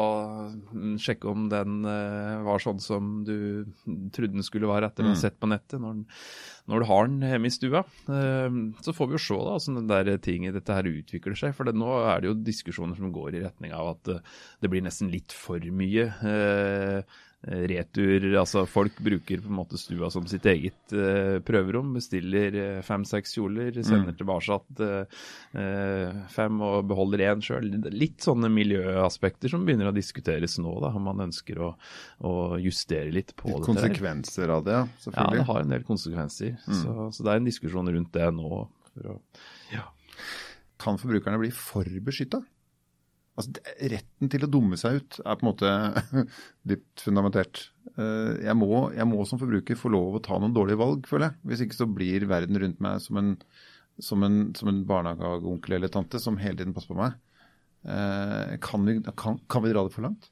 mm, 0.74 0.98
sjekke 1.02 1.30
om 1.30 1.46
den 1.52 1.86
uh, 1.86 2.42
var 2.48 2.64
sånn 2.64 2.82
som 2.82 3.22
du 3.28 3.70
trodde 4.16 4.34
den 4.40 4.46
skulle 4.46 4.70
være 4.70 4.90
etter 4.90 5.06
å 5.06 5.12
ha 5.12 5.18
mm. 5.18 5.22
sett 5.22 5.38
på 5.38 5.52
nettet, 5.52 5.78
når, 5.84 6.02
når, 6.66 6.82
du 6.82 6.90
har 6.90 7.10
den 7.14 7.30
hjemme 7.30 7.50
i 7.50 7.54
stua. 7.54 7.86
så 8.82 8.94
får 8.96 9.10
vi 9.10 9.18
jo 9.18 9.24
se 9.28 9.38
da, 9.38 9.56
hvordan 9.60 9.80
den 9.82 9.94
der 9.94 10.22
tinget, 10.26 10.58
dette 10.58 10.74
her 10.74 10.90
utvikler 10.90 11.38
seg. 11.38 11.54
For 11.58 11.70
det, 11.70 11.78
nå 11.78 11.94
er 12.02 12.22
det 12.22 12.32
jo 12.32 12.38
diskusjoner 12.50 12.98
som 12.98 13.14
går 13.14 13.38
i 13.38 13.46
retning 13.46 13.78
av 13.78 13.94
at 13.94 14.14
det 14.62 14.74
blir 14.74 14.86
nesten 14.86 15.14
litt 15.14 15.36
for 15.36 15.62
mye. 15.70 16.10
Uh, 16.26 17.20
retur. 17.42 18.26
Altså 18.36 18.66
folk 18.68 18.98
bruker 19.00 19.40
på 19.40 19.48
en 19.48 19.58
måte 19.62 19.80
stua 19.80 20.10
som 20.12 20.26
sitt 20.28 20.46
eget 20.50 20.94
uh, 20.96 21.40
prøverom. 21.46 21.94
Bestiller 21.96 22.58
uh, 22.58 22.82
fem-seks 22.86 23.38
kjoler, 23.38 23.72
sender 23.80 24.12
mm. 24.12 24.18
tilbake 24.20 24.58
uh, 24.84 26.18
fem 26.34 26.60
og 26.66 26.90
beholder 26.90 27.24
én 27.30 27.44
sjøl. 27.46 27.70
Litt 27.96 28.28
sånne 28.28 28.52
miljøaspekter 28.52 29.52
som 29.52 29.64
begynner 29.68 29.92
å 29.92 29.96
diskuteres 29.96 30.58
nå, 30.60 30.76
da, 30.84 30.92
om 30.96 31.08
man 31.12 31.30
ønsker 31.30 31.62
å, 31.64 31.72
å 32.28 32.34
justere 32.60 33.14
litt 33.16 33.36
på 33.40 33.54
litt 33.54 33.68
Konsekvenser 33.70 34.52
av 34.52 34.68
det, 34.68 34.76
ja, 34.76 34.86
selvfølgelig. 35.06 35.40
Ja, 35.40 35.46
det 35.46 35.50
har 35.54 35.64
en 35.64 35.74
del 35.78 35.88
konsekvenser. 35.88 36.60
Mm. 36.60 36.78
Så, 36.82 37.10
så, 37.16 37.24
det 37.24 37.34
er 37.34 37.42
en 37.42 37.50
diskusjon 37.50 37.96
rundt 37.96 38.14
det 38.16 38.30
nå. 38.36 38.64
Å, 39.00 39.18
ja. 39.72 39.88
Kan 40.80 41.00
forbrukerne 41.00 41.40
bli 41.40 41.52
for 41.56 41.88
beskytta? 42.04 42.44
Altså, 43.40 43.62
retten 43.94 44.32
til 44.32 44.44
å 44.44 44.50
dumme 44.52 44.76
seg 44.80 45.00
ut 45.00 45.18
er 45.24 45.38
på 45.40 45.46
en 45.46 45.48
måte 45.48 45.70
dypt 46.70 47.06
fundamentert. 47.06 47.62
Eh, 47.96 48.34
jeg 48.44 48.56
må, 48.60 48.70
jeg 48.98 49.08
må, 49.08 49.22
som 49.30 49.40
forbruker 49.40 49.80
få 49.80 49.92
lov 49.94 50.18
å 50.18 50.24
ta 50.26 50.40
noen 50.42 50.56
dårlige 50.56 50.82
valg, 50.82 51.08
føler 51.08 51.30
jeg. 51.30 51.40
Hvis 51.48 51.64
ikke 51.66 51.78
så 51.78 51.88
blir 51.88 52.28
verden 52.28 52.60
rundt 52.60 52.84
meg 52.84 53.00
som 53.06 53.22
en, 53.22 53.32
som 54.04 54.26
en, 54.28 54.42
som 54.60 54.72
en 54.72 54.84
barnehageonkel 54.90 55.78
eller 55.78 55.94
-tante 55.94 56.20
som 56.20 56.40
hele 56.42 56.60
tiden 56.60 56.76
passer 56.76 56.92
på 56.92 57.00
meg. 57.00 57.16
Eh, 57.88 58.58
kan 58.60 58.86
vi, 58.86 59.00
kan, 59.16 59.40
kan 59.48 59.64
vi 59.64 59.72
dra 59.72 59.86
det 59.88 59.96
for 59.96 60.04
langt? 60.04 60.30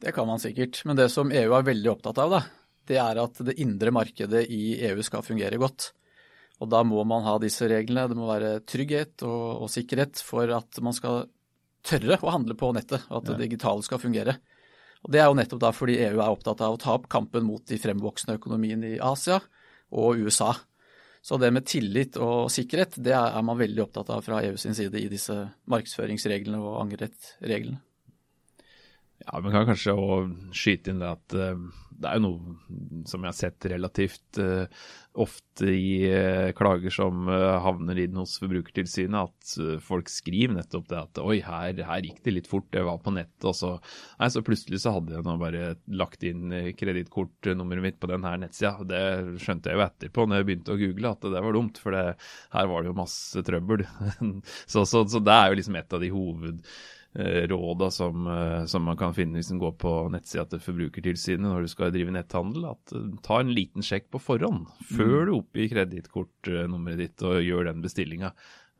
Det 0.00 0.12
kan 0.12 0.26
man 0.26 0.40
sikkert. 0.40 0.84
Men 0.84 0.96
det 0.96 1.08
som 1.08 1.32
EU 1.32 1.56
er 1.56 1.64
veldig 1.64 1.90
opptatt 1.96 2.18
av, 2.18 2.30
da, 2.30 2.42
det 2.88 3.00
er 3.00 3.24
at 3.24 3.40
det 3.46 3.56
indre 3.60 3.90
markedet 3.90 4.44
i 4.52 4.76
EU 4.90 5.02
skal 5.02 5.24
fungere 5.24 5.56
godt. 5.60 5.92
Og 6.60 6.68
da 6.68 6.82
må 6.84 7.02
man 7.08 7.24
ha 7.24 7.38
disse 7.40 7.64
reglene. 7.68 8.08
Det 8.08 8.16
må 8.18 8.28
være 8.28 8.60
trygghet 8.68 9.24
og, 9.24 9.64
og 9.64 9.72
sikkerhet 9.72 10.20
for 10.20 10.50
at 10.52 10.80
man 10.84 10.96
skal 10.96 11.24
tørre 11.86 12.18
å 12.20 12.32
handle 12.34 12.56
på 12.58 12.72
nettet, 12.76 13.06
og 13.08 13.20
at 13.20 13.30
det 13.30 13.40
digitale 13.44 13.84
skal 13.86 14.02
fungere. 14.02 14.38
Og 15.04 15.12
Det 15.12 15.20
er 15.20 15.28
jo 15.30 15.36
nettopp 15.38 15.60
da 15.62 15.70
fordi 15.72 15.98
EU 16.04 16.18
er 16.18 16.28
opptatt 16.28 16.60
av 16.60 16.74
å 16.74 16.80
ta 16.80 16.94
opp 16.98 17.08
kampen 17.12 17.46
mot 17.46 17.64
de 17.66 17.78
fremvoksende 17.80 18.36
økonomiene 18.36 18.96
i 18.96 19.00
Asia 19.00 19.40
og 19.90 20.20
USA. 20.20 20.52
Så 21.22 21.36
det 21.40 21.50
med 21.52 21.66
tillit 21.68 22.16
og 22.20 22.50
sikkerhet, 22.52 22.96
det 23.00 23.12
er 23.16 23.44
man 23.44 23.58
veldig 23.60 23.84
opptatt 23.84 24.12
av 24.12 24.24
fra 24.24 24.40
EU 24.44 24.56
sin 24.60 24.76
side 24.76 25.00
i 25.00 25.08
disse 25.12 25.36
markedsføringsreglene 25.72 26.60
og 26.60 26.78
angrerettreglene. 26.84 27.80
Ja, 29.26 29.36
men 29.42 29.52
kan 29.52 29.68
kanskje 29.68 29.92
òg 29.92 30.32
skyte 30.56 30.92
inn 30.92 31.02
det 31.02 31.12
at 31.12 31.34
uh, 31.36 31.60
det 32.00 32.08
er 32.08 32.16
jo 32.16 32.22
noe 32.24 33.04
som 33.08 33.20
jeg 33.20 33.28
har 33.28 33.36
sett 33.36 33.66
relativt 33.68 34.38
uh, 34.40 34.64
ofte 35.20 35.68
i 35.68 36.08
uh, 36.08 36.52
klager 36.56 36.92
som 36.94 37.28
havner 37.28 37.98
inn 38.00 38.16
hos 38.16 38.38
Forbrukertilsynet, 38.40 39.28
at 39.28 39.82
folk 39.84 40.08
skriver 40.08 40.56
nettopp 40.56 40.86
det 40.88 40.98
at 41.02 41.20
oi, 41.20 41.36
her, 41.44 41.82
her, 41.84 42.06
gikk 42.06 42.22
det 42.24 42.34
litt 42.38 42.48
fort, 42.48 42.70
det 42.72 42.84
var 42.86 43.02
på 43.04 43.12
nettet, 43.12 43.44
og 43.50 43.56
så, 43.58 43.74
nei, 44.22 44.30
så 44.32 44.42
plutselig 44.46 44.80
så 44.80 44.94
hadde 44.96 45.18
jeg 45.18 45.26
nå 45.26 45.34
bare 45.42 45.74
lagt 46.00 46.24
inn 46.24 46.54
kredittkortnummeret 46.78 47.84
mitt 47.84 47.98
på 48.00 48.08
den 48.08 48.24
her 48.24 48.40
nettsida. 48.40 48.78
Det 48.88 49.02
skjønte 49.42 49.68
jeg 49.68 49.80
jo 49.80 49.84
etterpå 49.84 50.24
når 50.24 50.40
jeg 50.40 50.48
begynte 50.48 50.76
å 50.76 50.80
google 50.80 51.12
at 51.12 51.28
det 51.28 51.44
var 51.44 51.58
dumt, 51.58 51.82
for 51.82 51.96
det, 51.96 52.06
her 52.56 52.72
var 52.72 52.80
det 52.80 52.92
jo 52.94 52.96
masse 53.02 53.44
trøbbel. 53.50 53.84
så, 54.72 54.86
så, 54.86 55.04
så 55.04 55.20
det 55.20 55.36
er 55.36 55.52
jo 55.52 55.60
liksom 55.60 55.78
et 55.82 55.98
av 55.98 56.06
de 56.06 56.10
hoved 56.14 56.64
eh, 56.64 56.90
råda 57.18 57.90
som, 57.90 58.26
eh, 58.26 58.64
som, 58.64 58.84
man 58.86 58.96
kan 58.96 59.14
finne 59.14 59.40
hvis 59.40 59.50
en 59.50 59.58
går 59.58 59.72
på 59.82 59.92
nettsida 60.14 60.44
til 60.46 60.62
Forbrukertilsynet 60.62 61.48
når 61.48 61.66
du 61.66 61.72
skal 61.72 61.90
drive 61.94 62.14
netthandel. 62.14 62.68
At 62.70 62.94
eh, 62.94 63.08
Ta 63.26 63.40
en 63.42 63.52
liten 63.54 63.82
sjekk 63.82 64.10
på 64.14 64.22
forhånd 64.22 64.68
før 64.92 65.16
mm. 65.16 65.26
du 65.26 65.32
oppgir 65.34 65.72
kredittkortnummeret 65.74 67.02
ditt 67.02 67.26
og 67.26 67.42
gjør 67.42 67.72
den 67.72 67.82
bestillinga 67.82 68.34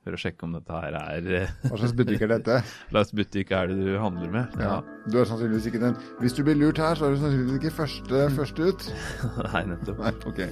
for 0.04 0.16
å 0.16 0.20
sjekke 0.20 0.46
om 0.46 0.54
dette 0.56 0.72
her 0.82 0.96
er 0.96 1.26
eh, 1.42 1.50
Hva 1.66 1.76
slags 1.76 1.92
butikk 1.96 2.24
er 2.24 2.32
dette? 2.32 2.56
Hva 2.90 3.02
slags 3.02 3.12
butikk 3.18 3.52
er 3.56 3.68
det 3.68 3.76
du 3.80 3.90
handler 4.00 4.32
med? 4.32 4.56
Ja. 4.56 4.78
ja. 4.78 5.00
Du 5.12 5.18
er 5.20 5.28
sannsynligvis 5.28 5.68
ikke 5.68 5.82
den 5.82 5.98
Hvis 6.22 6.36
du 6.36 6.42
blir 6.46 6.56
lurt 6.60 6.80
her, 6.80 6.96
så 6.96 7.08
er 7.08 7.14
du 7.14 7.20
sannsynligvis 7.20 7.58
ikke 7.60 7.74
første, 7.76 8.22
mm. 8.24 8.38
første 8.38 8.70
ut. 8.70 8.86
Nei, 9.50 9.62
nettopp. 9.74 10.02
Nei, 10.04 10.14
ok. 10.30 10.42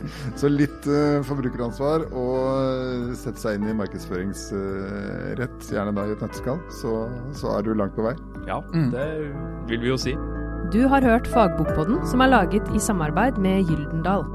Så 0.40 0.52
litt 0.52 0.88
uh, 0.90 1.18
forbrukeransvar 1.28 2.08
og 2.10 2.38
uh, 2.44 3.16
sette 3.18 3.40
seg 3.40 3.58
inn 3.58 3.68
i 3.72 3.76
markedsføringsrett, 3.78 5.58
uh, 5.64 5.72
gjerne 5.72 5.96
da 5.96 6.06
i 6.08 6.16
et 6.16 6.24
nøtteskall, 6.24 6.60
så, 6.80 6.94
så, 7.36 7.52
er 7.56 7.64
du 7.66 7.74
langt 7.78 7.96
på 7.96 8.04
vei. 8.04 8.14
Ja, 8.48 8.60
mm. 8.74 8.90
det 8.94 9.08
vil 9.72 9.84
vi 9.86 9.92
jo 9.92 10.00
si. 10.00 10.16
Du 10.72 10.82
har 10.92 11.04
hørt 11.04 11.28
Fagbokpodden, 11.32 12.02
som 12.08 12.20
er 12.24 12.34
laget 12.34 12.68
i 12.76 12.82
samarbeid 12.82 13.40
med 13.40 13.64
Gyldendal. 13.70 14.26